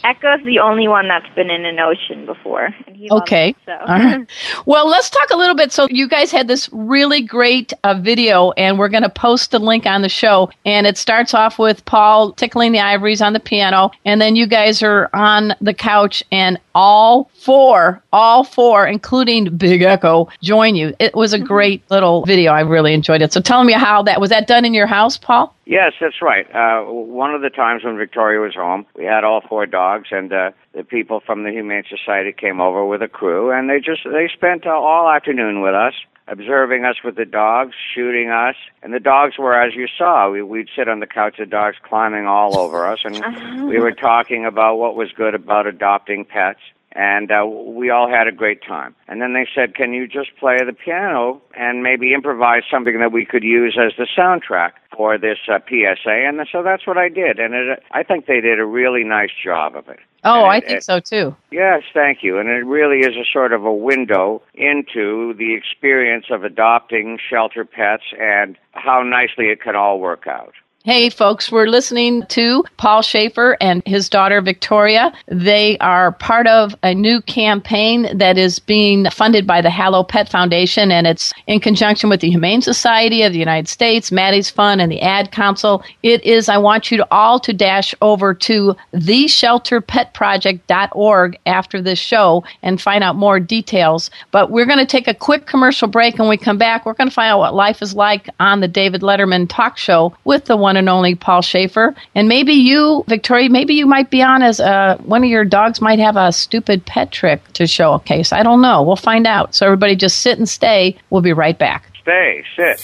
Echo's 0.04 0.44
the 0.44 0.60
only 0.60 0.88
one 0.88 1.08
that's 1.08 1.28
been 1.36 1.50
in 1.50 1.66
an 1.66 1.80
ocean 1.80 2.26
before. 2.26 2.74
And 2.86 2.96
he 2.96 3.10
Okay. 3.10 3.50
it, 3.50 3.56
so. 3.66 3.72
All 3.72 3.98
right. 3.98 4.28
Well, 4.66 4.88
let's 4.88 5.10
talk 5.10 5.30
a 5.32 5.38
little 5.38 5.56
bit. 5.56 5.72
So, 5.72 5.88
you 5.90 6.08
guys 6.08 6.32
had 6.32 6.48
this 6.48 6.70
really 6.72 7.22
great 7.22 7.74
uh, 7.84 7.96
video, 7.96 8.52
and 8.52 8.78
we're 8.78 8.90
going 8.90 9.04
to 9.04 9.10
post 9.10 9.52
the 9.52 9.60
link 9.60 9.86
on 9.86 10.02
the 10.02 10.10
show. 10.10 10.50
And 10.66 10.86
it 10.86 10.98
starts 10.98 11.34
off 11.34 11.58
with 11.58 11.84
Paul 11.86 12.32
tickling 12.34 12.74
the 12.74 12.80
ivories 12.80 13.22
on 13.22 13.34
the 13.34 13.40
piano, 13.40 13.92
and 14.06 14.22
then 14.22 14.36
you 14.36 14.46
guys 14.46 14.84
are 14.84 15.10
on 15.14 15.56
the 15.62 15.74
couch, 15.74 16.24
and 16.32 16.60
all 16.76 17.32
four, 17.34 18.02
all 18.14 18.44
four, 18.44 18.86
including 18.86 19.56
Big 19.58 19.82
Echo, 19.82 20.28
join 20.44 20.76
you. 20.76 20.94
It 21.00 21.16
was 21.16 21.34
a 21.34 21.40
great 21.40 21.82
little 21.90 22.24
video. 22.26 22.52
I 22.52 22.62
really 22.62 22.94
enjoyed 22.94 23.22
it. 23.22 23.34
So, 23.34 23.42
tell 23.42 23.64
me 23.64 23.74
how 23.74 24.04
that 24.04 24.22
was. 24.22 24.30
That 24.30 24.46
done 24.48 24.66
in 24.66 24.74
your 24.74 24.88
house, 24.88 25.18
Paul? 25.18 25.56
Yes, 25.68 25.94
that's 26.00 26.22
right. 26.22 26.48
Uh, 26.56 26.90
one 26.90 27.36
of 27.36 27.42
the 27.42 27.50
times 27.50 27.84
when 27.84 27.98
Victoria 27.98 28.40
was 28.40 28.56
home, 28.56 28.86
we 28.96 29.04
had 29.04 29.26
all 29.26 29.42
four 29.42 29.66
dogs, 29.66 30.08
and 30.12 30.32
uh, 30.32 30.52
the 30.74 30.86
people 30.86 31.20
from 31.20 31.44
the 31.44 31.52
Humane 31.52 31.84
Society 31.90 32.32
came 32.32 32.62
over 32.62 32.86
with 32.86 33.02
a 33.02 33.10
crew, 33.10 33.52
and 33.52 33.70
they 33.70 33.82
just 33.82 34.06
they 34.06 34.30
spent 34.34 34.66
uh, 34.66 34.70
all 34.70 35.10
afternoon 35.10 35.62
with 35.62 35.76
us, 35.76 35.94
observing 36.30 36.86
us 36.86 36.96
with 37.04 37.18
the 37.18 37.26
dogs, 37.26 37.74
shooting 37.94 38.30
us, 38.30 38.56
and 38.82 38.94
the 38.94 39.00
dogs 39.02 39.38
were 39.38 39.62
as 39.62 39.76
you 39.76 39.88
saw. 39.98 40.32
We, 40.32 40.42
we'd 40.42 40.70
sit 40.74 40.88
on 40.88 41.02
the 41.02 41.06
couch, 41.06 41.36
the 41.38 41.46
dogs 41.46 41.76
climbing 41.84 42.28
all 42.28 42.58
over 42.58 42.88
us, 42.88 43.00
and 43.04 43.68
we 43.68 43.78
were 43.78 43.92
talking 43.92 44.46
about 44.46 44.78
what 44.78 44.96
was 44.96 45.12
good 45.12 45.36
about 45.36 45.68
adopting 45.68 46.24
pets. 46.24 46.62
And 46.94 47.32
uh, 47.32 47.46
we 47.46 47.90
all 47.90 48.10
had 48.10 48.28
a 48.28 48.32
great 48.32 48.62
time. 48.64 48.96
And 49.08 49.22
then 49.22 49.34
they 49.34 49.48
said, 49.54 49.76
"Can 49.76 49.94
you 49.94 50.08
just 50.08 50.36
play 50.40 50.58
the 50.66 50.74
piano 50.74 51.42
and 51.56 51.84
maybe 51.84 52.14
improvise 52.14 52.64
something 52.70 53.00
that 53.00 53.12
we 53.12 53.26
could 53.26 53.44
use 53.44 53.78
as 53.80 53.94
the 53.98 54.08
soundtrack 54.18 54.72
for 54.96 55.18
this 55.18 55.38
uh, 55.48 55.60
PSA?" 55.68 56.10
And 56.28 56.40
so 56.52 56.64
that's 56.64 56.88
what 56.88 56.98
I 56.98 57.10
did, 57.10 57.40
and 57.40 57.54
it, 57.54 57.84
I 57.92 58.04
think 58.04 58.26
they 58.26 58.42
did 58.42 58.60
a 58.60 58.66
really 58.66 59.04
nice 59.04 59.32
job 59.44 59.76
of 59.76 59.88
it. 59.90 60.00
Oh, 60.24 60.44
And 60.44 60.52
I 60.52 60.60
think 60.60 60.78
it- 60.80 60.84
so 60.84 61.00
too. 61.00 61.36
Yes, 61.52 61.84
thank 61.94 62.24
you. 62.24 62.40
And 62.40 62.50
it 62.50 62.66
really 62.66 63.00
is 63.00 63.16
a 63.16 63.24
sort 63.32 63.54
of 63.54 63.64
a 63.66 63.74
window 63.74 64.42
into 64.56 65.34
the 65.36 65.54
experience 65.54 66.26
of 66.32 66.44
adopting 66.44 67.20
shelter 67.30 67.64
pets 67.64 68.04
and 68.20 68.58
how 68.72 69.04
nicely 69.04 69.46
it 69.50 69.62
can 69.62 69.76
all 69.76 70.00
work 70.00 70.26
out. 70.28 70.54
Hey, 70.84 71.10
folks, 71.10 71.52
we're 71.52 71.68
listening 71.68 72.24
to 72.28 72.64
Paul 72.78 73.02
Shaffer 73.02 73.58
and 73.60 73.84
his 73.86 74.08
daughter 74.08 74.40
Victoria. 74.40 75.12
They 75.28 75.78
are 75.80 76.14
part 76.14 76.48
of 76.48 76.78
a 76.82 76.94
new 76.94 77.20
campaign 77.20 78.18
that 78.18 78.38
is 78.38 78.60
being 78.60 79.10
funded 79.10 79.46
by 79.46 79.60
the 79.60 79.70
Halo 79.70 80.04
Pet 80.04 80.30
Foundation, 80.30 80.90
and 80.90 81.06
it's 81.06 81.34
in 81.46 81.60
conjunction 81.60 82.10
with 82.10 82.22
the 82.22 82.30
Humane 82.30 82.62
Society 82.62 83.24
of 83.24 83.34
the 83.34 83.40
United 83.40 83.68
States, 83.68 84.14
Maddie's 84.14 84.50
Fund, 84.50 84.80
and 84.80 84.90
the 84.90 85.02
Ad 85.02 85.34
Council. 85.34 85.84
It 86.04 86.24
is, 86.24 86.48
I 86.48 86.58
want 86.58 86.90
you 86.90 86.96
to 86.98 87.08
all 87.12 87.38
to 87.42 87.52
dash 87.52 87.94
over 88.02 88.34
to 88.36 88.74
theshelterpetproject.org 88.94 91.40
after 91.46 91.82
this 91.82 92.00
show 92.00 92.46
and 92.64 92.80
find 92.80 93.04
out 93.04 93.18
more 93.18 93.42
details. 93.42 94.10
But 94.32 94.52
we're 94.52 94.66
going 94.66 94.80
to 94.80 94.86
take 94.86 95.10
a 95.10 95.14
quick 95.14 95.48
commercial 95.48 95.90
break, 95.90 96.18
and 96.18 96.30
we 96.30 96.38
come 96.38 96.58
back, 96.58 96.86
we're 96.86 96.94
going 96.94 97.10
to 97.10 97.14
find 97.14 97.34
out 97.34 97.40
what 97.40 97.54
life 97.54 97.82
is 97.82 97.94
like 97.94 98.30
on 98.40 98.62
the 98.62 98.70
David 98.70 99.02
Letterman 99.02 99.50
talk 99.50 99.78
show 99.78 100.16
with 100.24 100.46
the 100.46 100.56
one 100.68 100.76
and 100.76 100.90
only 100.90 101.16
Paul 101.16 101.42
Shaffer. 101.42 101.96
And 102.14 102.28
maybe 102.28 102.52
you, 102.54 103.06
Victoria, 103.08 103.50
maybe 103.50 103.74
you 103.76 103.86
might 103.86 104.10
be 104.10 104.22
on 104.22 104.44
as 104.44 104.60
uh, 104.60 104.98
one 104.98 105.24
of 105.24 105.30
your 105.30 105.46
dogs 105.46 105.80
might 105.80 106.00
have 106.00 106.18
a 106.18 106.34
stupid 106.34 106.86
pet 106.86 107.10
trick 107.10 107.42
to 107.54 107.66
showcase. 107.66 108.34
I 108.34 108.44
don't 108.44 108.62
know. 108.62 108.84
We'll 108.84 108.98
find 108.98 109.26
out. 109.26 109.56
So 109.56 109.66
everybody 109.66 109.96
just 109.96 110.20
sit 110.20 110.38
and 110.38 110.48
stay. 110.48 110.98
We'll 111.10 111.22
be 111.22 111.32
right 111.32 111.58
back. 111.58 111.90
Stay, 112.02 112.44
sit. 112.58 112.80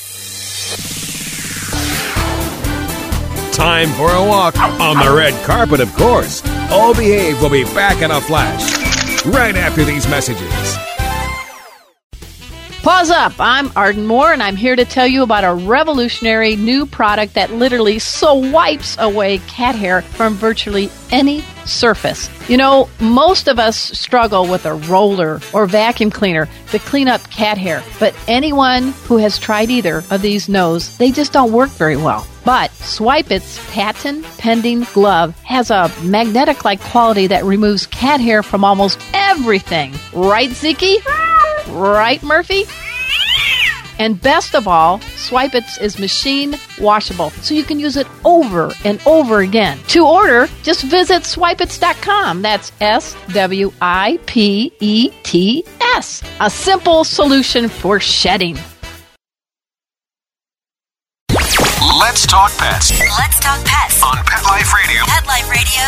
Time 3.53 3.89
for 3.89 4.09
a 4.09 4.25
walk 4.25 4.57
on 4.57 4.97
the 5.05 5.13
red 5.13 5.33
carpet, 5.45 5.81
of 5.81 5.93
course. 5.95 6.41
All 6.71 6.93
Behave 6.93 7.41
will 7.41 7.49
be 7.49 7.65
back 7.65 8.01
in 8.01 8.11
a 8.11 8.21
flash. 8.21 9.25
Right 9.25 9.55
after 9.55 9.83
these 9.83 10.07
messages. 10.07 10.92
Pause 12.83 13.11
up. 13.11 13.33
I'm 13.39 13.71
Arden 13.77 14.05
Moore, 14.05 14.33
and 14.33 14.43
I'm 14.43 14.57
here 14.57 14.75
to 14.75 14.83
tell 14.83 15.07
you 15.07 15.23
about 15.23 15.45
a 15.45 15.53
revolutionary 15.53 16.57
new 16.57 16.85
product 16.85 17.35
that 17.35 17.49
literally 17.49 17.97
so 17.97 18.33
wipes 18.33 18.97
away 18.99 19.37
cat 19.47 19.73
hair 19.73 20.01
from 20.01 20.33
virtually 20.33 20.89
any 21.09 21.45
surface. 21.63 22.29
You 22.49 22.57
know, 22.57 22.89
most 22.99 23.47
of 23.47 23.57
us 23.57 23.77
struggle 23.77 24.47
with 24.47 24.65
a 24.65 24.73
roller 24.73 25.39
or 25.53 25.65
vacuum 25.65 26.11
cleaner 26.11 26.49
to 26.71 26.79
clean 26.79 27.07
up 27.07 27.21
cat 27.29 27.57
hair, 27.57 27.81
but 28.01 28.13
anyone 28.27 28.91
who 29.05 29.15
has 29.15 29.39
tried 29.39 29.69
either 29.69 30.03
of 30.09 30.21
these 30.21 30.49
knows 30.49 30.97
they 30.97 31.09
just 31.09 31.31
don't 31.31 31.53
work 31.53 31.69
very 31.69 31.95
well. 31.95 32.27
But 32.43 32.69
Swipe 32.71 33.31
It's 33.31 33.65
patent 33.71 34.25
pending 34.37 34.83
glove 34.91 35.39
has 35.43 35.71
a 35.71 35.89
magnetic 36.03 36.65
like 36.65 36.81
quality 36.81 37.27
that 37.27 37.45
removes 37.45 37.87
cat 37.87 38.19
hair 38.19 38.43
from 38.43 38.65
almost 38.65 38.99
everything. 39.13 39.93
Right, 40.11 40.49
Ziki? 40.49 40.97
Right, 41.67 42.22
Murphy? 42.24 42.65
And 44.00 44.20
best 44.20 44.55
of 44.55 44.67
all, 44.67 45.00
Swipe 45.15 45.53
It 45.55 45.63
is 45.63 45.77
is 45.79 46.00
machine 46.00 46.55
washable, 46.79 47.29
so 47.29 47.53
you 47.53 47.63
can 47.63 47.79
use 47.79 47.96
it 47.96 48.08
over 48.25 48.74
and 48.84 49.00
over 49.05 49.41
again. 49.41 49.77
To 49.89 50.05
order, 50.05 50.48
just 50.63 50.84
visit 50.84 51.24
swipeits.com. 51.24 52.41
That's 52.41 52.72
S 52.82 53.15
W 53.34 53.72
I 53.82 54.20
P 54.25 54.74
E 54.79 55.12
T 55.24 55.63
S. 55.96 56.24
A 56.39 56.50
simple 56.50 57.03
solution 57.03 57.70
for 57.70 58.00
shedding. 58.00 58.58
Let's 62.03 62.27
talk 62.27 62.51
pets 62.57 62.91
Let's 63.00 63.39
talk 63.39 63.63
pets. 63.63 64.03
on 64.03 64.17
Pet 64.25 64.43
Life 64.43 64.74
Radio. 64.74 65.03
Pet 65.05 65.25
Life 65.25 65.50
Radio. 65.50 65.79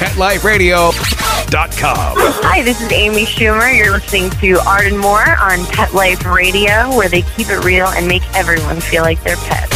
PetLifeRadio.com. 0.00 2.14
Hi, 2.42 2.62
this 2.62 2.80
is 2.80 2.90
Amy 2.90 3.26
Schumer. 3.26 3.76
You're 3.76 3.90
listening 3.90 4.30
to 4.40 4.58
Arden 4.66 4.96
Moore 4.96 5.36
on 5.38 5.66
Pet 5.66 5.92
Life 5.92 6.24
Radio, 6.24 6.88
where 6.96 7.10
they 7.10 7.20
keep 7.20 7.50
it 7.50 7.62
real 7.62 7.88
and 7.88 8.08
make 8.08 8.22
everyone 8.34 8.80
feel 8.80 9.02
like 9.02 9.22
their 9.22 9.36
pet. 9.36 9.68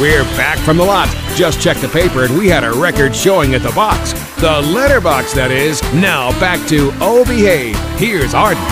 We're 0.00 0.24
back 0.36 0.58
from 0.58 0.76
the 0.76 0.84
lot. 0.84 1.08
Just 1.36 1.60
checked 1.60 1.82
the 1.82 1.88
paper 1.88 2.24
and 2.24 2.36
we 2.36 2.48
had 2.48 2.64
a 2.64 2.72
record 2.72 3.14
showing 3.14 3.54
at 3.54 3.62
the 3.62 3.70
box. 3.70 4.12
The 4.40 4.60
letterbox, 4.74 5.34
that 5.34 5.52
is. 5.52 5.80
Now 5.94 6.32
back 6.40 6.66
to 6.68 6.90
Oh 7.00 7.24
Behave. 7.24 7.78
Here's 7.96 8.34
Arden. 8.34 8.64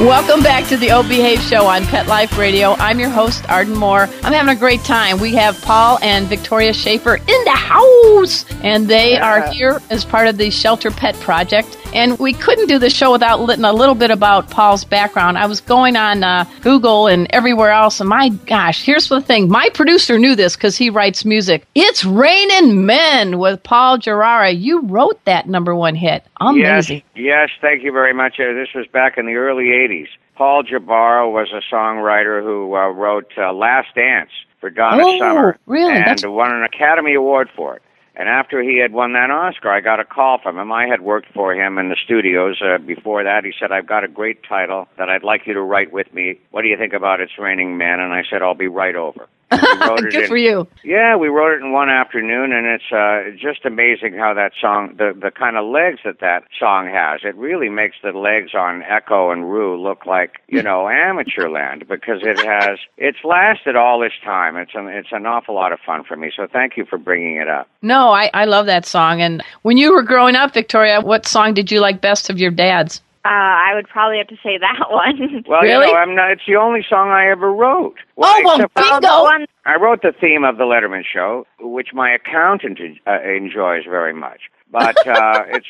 Welcome 0.00 0.42
back 0.42 0.66
to 0.68 0.76
the 0.76 0.90
O 0.90 1.02
Behave 1.02 1.40
Show 1.42 1.66
on 1.66 1.84
Pet 1.84 2.08
Life 2.08 2.36
Radio. 2.36 2.72
I'm 2.78 2.98
your 2.98 3.10
host, 3.10 3.48
Arden 3.48 3.76
Moore. 3.76 4.08
I'm 4.22 4.32
having 4.32 4.48
a 4.48 4.58
great 4.58 4.80
time. 4.80 5.20
We 5.20 5.34
have 5.34 5.60
Paul 5.62 5.98
and 6.02 6.26
Victoria 6.26 6.72
Shaffer 6.72 7.16
in 7.16 7.44
the 7.44 7.50
house, 7.54 8.44
and 8.64 8.88
they 8.88 9.18
are 9.18 9.46
here 9.52 9.80
as 9.90 10.04
part 10.04 10.26
of 10.26 10.38
the 10.38 10.50
Shelter 10.50 10.90
Pet 10.90 11.14
Project. 11.20 11.76
And 11.94 12.18
we 12.18 12.32
couldn't 12.32 12.68
do 12.68 12.78
the 12.78 12.88
show 12.88 13.12
without 13.12 13.40
letting 13.40 13.66
a 13.66 13.72
little 13.72 13.94
bit 13.94 14.10
about 14.10 14.48
Paul's 14.48 14.82
background. 14.82 15.36
I 15.36 15.44
was 15.44 15.60
going 15.60 15.94
on 15.94 16.24
uh, 16.24 16.46
Google 16.62 17.06
and 17.06 17.26
everywhere 17.30 17.70
else, 17.70 18.00
and 18.00 18.08
my 18.08 18.30
gosh, 18.30 18.82
here's 18.82 19.08
the 19.10 19.20
thing. 19.20 19.50
My 19.50 19.68
producer 19.74 20.18
knew 20.18 20.34
this 20.34 20.56
because 20.56 20.74
he 20.74 20.88
writes 20.88 21.26
music. 21.26 21.66
It's 21.74 22.02
Raining 22.02 22.86
Men 22.86 23.38
with 23.38 23.62
Paul 23.62 23.98
Jabara. 23.98 24.58
You 24.58 24.80
wrote 24.80 25.22
that 25.26 25.46
number 25.48 25.74
one 25.74 25.94
hit. 25.94 26.24
Amazing. 26.40 27.02
Yes, 27.14 27.14
yes, 27.14 27.50
thank 27.60 27.82
you 27.82 27.92
very 27.92 28.14
much. 28.14 28.40
Uh, 28.40 28.54
this 28.54 28.68
was 28.74 28.86
back 28.86 29.18
in 29.18 29.26
the 29.26 29.34
early 29.34 29.64
80s. 29.66 30.08
Paul 30.34 30.62
Jabara 30.62 31.30
was 31.30 31.52
a 31.52 31.60
songwriter 31.74 32.42
who 32.42 32.74
uh, 32.74 32.88
wrote 32.88 33.30
uh, 33.36 33.52
Last 33.52 33.88
Dance 33.94 34.30
for 34.60 34.70
Donna 34.70 35.02
Oh, 35.04 35.18
Summer. 35.18 35.58
really? 35.66 35.92
And 35.92 36.06
That's- 36.06 36.24
won 36.24 36.54
an 36.54 36.62
Academy 36.64 37.14
Award 37.14 37.50
for 37.54 37.76
it. 37.76 37.82
And 38.14 38.28
after 38.28 38.62
he 38.62 38.78
had 38.78 38.92
won 38.92 39.14
that 39.14 39.30
Oscar, 39.30 39.70
I 39.70 39.80
got 39.80 40.00
a 40.00 40.04
call 40.04 40.38
from 40.38 40.58
him. 40.58 40.70
I 40.70 40.86
had 40.86 41.00
worked 41.00 41.32
for 41.32 41.54
him 41.54 41.78
in 41.78 41.88
the 41.88 41.96
studios 42.04 42.60
uh, 42.60 42.78
before 42.78 43.24
that. 43.24 43.44
He 43.44 43.52
said, 43.58 43.72
I've 43.72 43.86
got 43.86 44.04
a 44.04 44.08
great 44.08 44.42
title 44.46 44.86
that 44.98 45.08
I'd 45.08 45.22
like 45.22 45.46
you 45.46 45.54
to 45.54 45.62
write 45.62 45.92
with 45.92 46.12
me. 46.12 46.38
What 46.50 46.62
do 46.62 46.68
you 46.68 46.76
think 46.76 46.92
about 46.92 47.20
It's 47.20 47.38
Raining 47.38 47.78
Men? 47.78 48.00
And 48.00 48.12
I 48.12 48.22
said, 48.28 48.42
I'll 48.42 48.54
be 48.54 48.68
right 48.68 48.94
over. 48.94 49.28
And 49.52 49.90
we 50.02 50.08
it 50.08 50.12
Good 50.12 50.22
in- 50.24 50.28
for 50.28 50.36
you. 50.36 50.66
yeah, 50.84 51.16
we 51.16 51.28
wrote 51.28 51.52
it 51.54 51.60
in 51.62 51.72
one 51.72 51.88
afternoon, 51.90 52.52
and 52.52 52.66
it's 52.66 52.90
uh, 52.92 53.30
just 53.40 53.64
amazing 53.64 54.14
how 54.14 54.34
that 54.34 54.52
song, 54.60 54.94
the 54.96 55.12
the 55.20 55.30
kind 55.30 55.56
of 55.56 55.66
legs 55.66 56.00
that 56.04 56.20
that 56.20 56.44
song 56.58 56.86
has. 56.88 57.20
It 57.24 57.34
really 57.36 57.68
makes 57.68 57.96
the 58.02 58.10
legs 58.12 58.54
on 58.54 58.82
Echo 58.82 59.30
and 59.30 59.50
Rue 59.50 59.80
look 59.80 60.06
like 60.06 60.36
you 60.48 60.62
know 60.62 60.88
amateur 60.88 61.48
land 61.48 61.86
because 61.88 62.20
it 62.22 62.38
has 62.44 62.78
it's 62.96 63.18
lasted 63.24 63.76
all 63.76 64.00
this 64.00 64.12
time. 64.24 64.56
It's 64.56 64.74
an 64.74 64.88
it's 64.88 65.12
an 65.12 65.26
awful 65.26 65.54
lot 65.54 65.72
of 65.72 65.78
fun 65.84 66.04
for 66.04 66.16
me. 66.16 66.30
So 66.34 66.46
thank 66.50 66.76
you 66.76 66.84
for 66.84 66.98
bringing 66.98 67.36
it 67.36 67.48
up. 67.48 67.68
No, 67.82 68.10
I, 68.12 68.30
I 68.32 68.44
love 68.44 68.66
that 68.66 68.86
song. 68.86 69.20
And 69.20 69.42
when 69.62 69.76
you 69.76 69.92
were 69.92 70.02
growing 70.02 70.36
up, 70.36 70.54
Victoria, 70.54 71.00
what 71.00 71.26
song 71.26 71.54
did 71.54 71.70
you 71.70 71.80
like 71.80 72.00
best 72.00 72.30
of 72.30 72.38
your 72.38 72.50
dad's? 72.50 73.00
Uh, 73.24 73.28
I 73.28 73.72
would 73.76 73.88
probably 73.88 74.18
have 74.18 74.26
to 74.28 74.36
say 74.42 74.58
that 74.58 74.86
one. 74.90 75.44
Well, 75.46 75.62
Really? 75.62 75.86
you 75.86 75.92
know, 75.92 75.98
I'm 75.98 76.14
not. 76.16 76.32
It's 76.32 76.42
the 76.46 76.56
only 76.56 76.84
song 76.88 77.10
I 77.10 77.30
ever 77.30 77.52
wrote. 77.52 77.94
Oh, 78.18 78.42
well, 78.44 78.54
Oh, 78.54 78.58
the 78.58 78.68
bingo! 78.74 79.22
one 79.22 79.46
I 79.64 79.76
wrote 79.76 80.02
the 80.02 80.12
theme 80.20 80.42
of 80.44 80.56
the 80.58 80.64
Letterman 80.64 81.04
show, 81.04 81.46
which 81.60 81.88
my 81.92 82.10
accountant 82.10 82.80
uh, 83.06 83.20
enjoys 83.22 83.84
very 83.88 84.12
much. 84.12 84.40
But 84.72 85.06
uh, 85.06 85.42
it's 85.48 85.66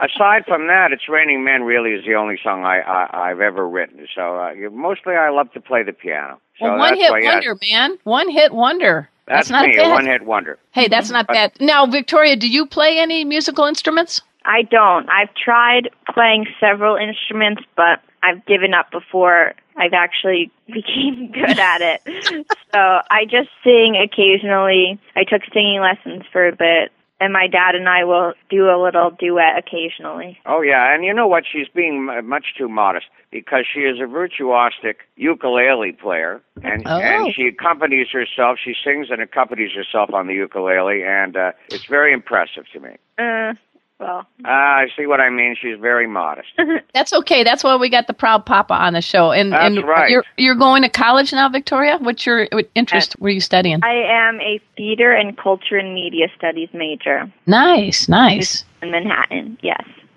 aside 0.00 0.44
from 0.46 0.66
that, 0.68 0.92
"It's 0.92 1.06
Raining 1.08 1.44
Men" 1.44 1.64
really 1.64 1.90
is 1.90 2.06
the 2.06 2.14
only 2.14 2.38
song 2.42 2.64
I, 2.64 2.80
I 2.80 3.30
I've 3.30 3.40
ever 3.40 3.68
written. 3.68 4.06
So 4.14 4.38
uh, 4.38 4.52
mostly 4.72 5.14
I 5.14 5.28
love 5.28 5.52
to 5.52 5.60
play 5.60 5.82
the 5.82 5.92
piano. 5.92 6.38
So 6.58 6.66
well, 6.66 6.78
one 6.78 6.90
that's 6.92 7.02
hit 7.02 7.10
why, 7.10 7.18
yeah, 7.20 7.34
wonder, 7.34 7.58
man. 7.70 7.98
One 8.04 8.30
hit 8.30 8.52
wonder. 8.54 9.10
That's, 9.26 9.48
not 9.50 9.66
me, 9.66 9.74
bad. 9.74 9.86
a 9.86 9.90
one-hit 9.90 10.22
wonder. 10.26 10.58
Hey, 10.72 10.86
that's 10.86 11.08
not 11.08 11.26
bad. 11.26 11.52
Now, 11.58 11.86
Victoria, 11.86 12.36
do 12.36 12.46
you 12.46 12.66
play 12.66 12.98
any 12.98 13.24
musical 13.24 13.64
instruments? 13.64 14.20
I 14.44 14.62
don't. 14.62 15.08
I've 15.08 15.34
tried 15.34 15.90
playing 16.12 16.46
several 16.60 16.96
instruments, 16.96 17.62
but 17.76 18.00
I've 18.22 18.44
given 18.46 18.74
up 18.74 18.90
before 18.90 19.54
I've 19.76 19.92
actually 19.92 20.50
became 20.66 21.32
good 21.32 21.58
at 21.58 21.80
it. 21.80 22.46
so 22.72 22.78
I 23.10 23.24
just 23.24 23.48
sing 23.62 23.96
occasionally. 24.02 24.98
I 25.16 25.24
took 25.24 25.42
singing 25.52 25.80
lessons 25.80 26.24
for 26.32 26.46
a 26.46 26.52
bit, 26.54 26.92
and 27.20 27.32
my 27.32 27.46
dad 27.48 27.74
and 27.74 27.88
I 27.88 28.04
will 28.04 28.34
do 28.50 28.66
a 28.70 28.80
little 28.82 29.10
duet 29.10 29.58
occasionally. 29.58 30.38
Oh 30.46 30.60
yeah, 30.62 30.94
and 30.94 31.04
you 31.04 31.12
know 31.14 31.26
what? 31.26 31.44
She's 31.50 31.68
being 31.74 32.04
much 32.24 32.54
too 32.56 32.68
modest 32.68 33.06
because 33.30 33.64
she 33.72 33.80
is 33.80 33.98
a 33.98 34.04
virtuosic 34.04 34.96
ukulele 35.16 35.92
player, 35.92 36.40
and 36.62 36.82
Oh. 36.86 36.98
and 37.00 37.34
she 37.34 37.46
accompanies 37.48 38.08
herself. 38.12 38.58
She 38.62 38.74
sings 38.84 39.08
and 39.10 39.20
accompanies 39.20 39.72
herself 39.74 40.12
on 40.12 40.26
the 40.28 40.34
ukulele, 40.34 41.02
and 41.02 41.36
uh, 41.36 41.52
it's 41.68 41.86
very 41.86 42.12
impressive 42.12 42.64
to 42.72 42.80
me. 42.80 42.90
Uh, 43.18 43.54
Well, 44.00 44.26
uh, 44.44 44.48
I 44.48 44.86
see 44.96 45.06
what 45.06 45.20
I 45.20 45.30
mean. 45.30 45.54
She's 45.60 45.78
very 45.78 46.06
modest. 46.08 46.48
That's 46.94 47.12
okay. 47.12 47.44
That's 47.44 47.62
why 47.62 47.76
we 47.76 47.88
got 47.88 48.06
the 48.08 48.12
proud 48.12 48.44
papa 48.44 48.74
on 48.74 48.94
the 48.94 49.00
show. 49.00 49.30
And 49.30 49.52
That's 49.52 49.76
and 49.76 49.86
right. 49.86 50.10
you're 50.10 50.24
you're 50.36 50.56
going 50.56 50.82
to 50.82 50.88
college 50.88 51.32
now, 51.32 51.48
Victoria. 51.48 51.98
What's 52.00 52.26
your 52.26 52.48
what 52.52 52.68
interest? 52.74 53.14
Were 53.20 53.28
you 53.30 53.40
studying? 53.40 53.82
I 53.84 53.94
am 53.94 54.40
a 54.40 54.60
theater 54.76 55.12
and 55.12 55.38
culture 55.38 55.76
and 55.76 55.94
media 55.94 56.26
studies 56.36 56.68
major 56.72 57.30
Nice, 57.46 58.08
nice. 58.08 58.64
in 58.82 58.90
Manhattan. 58.90 59.58
Yes. 59.62 59.84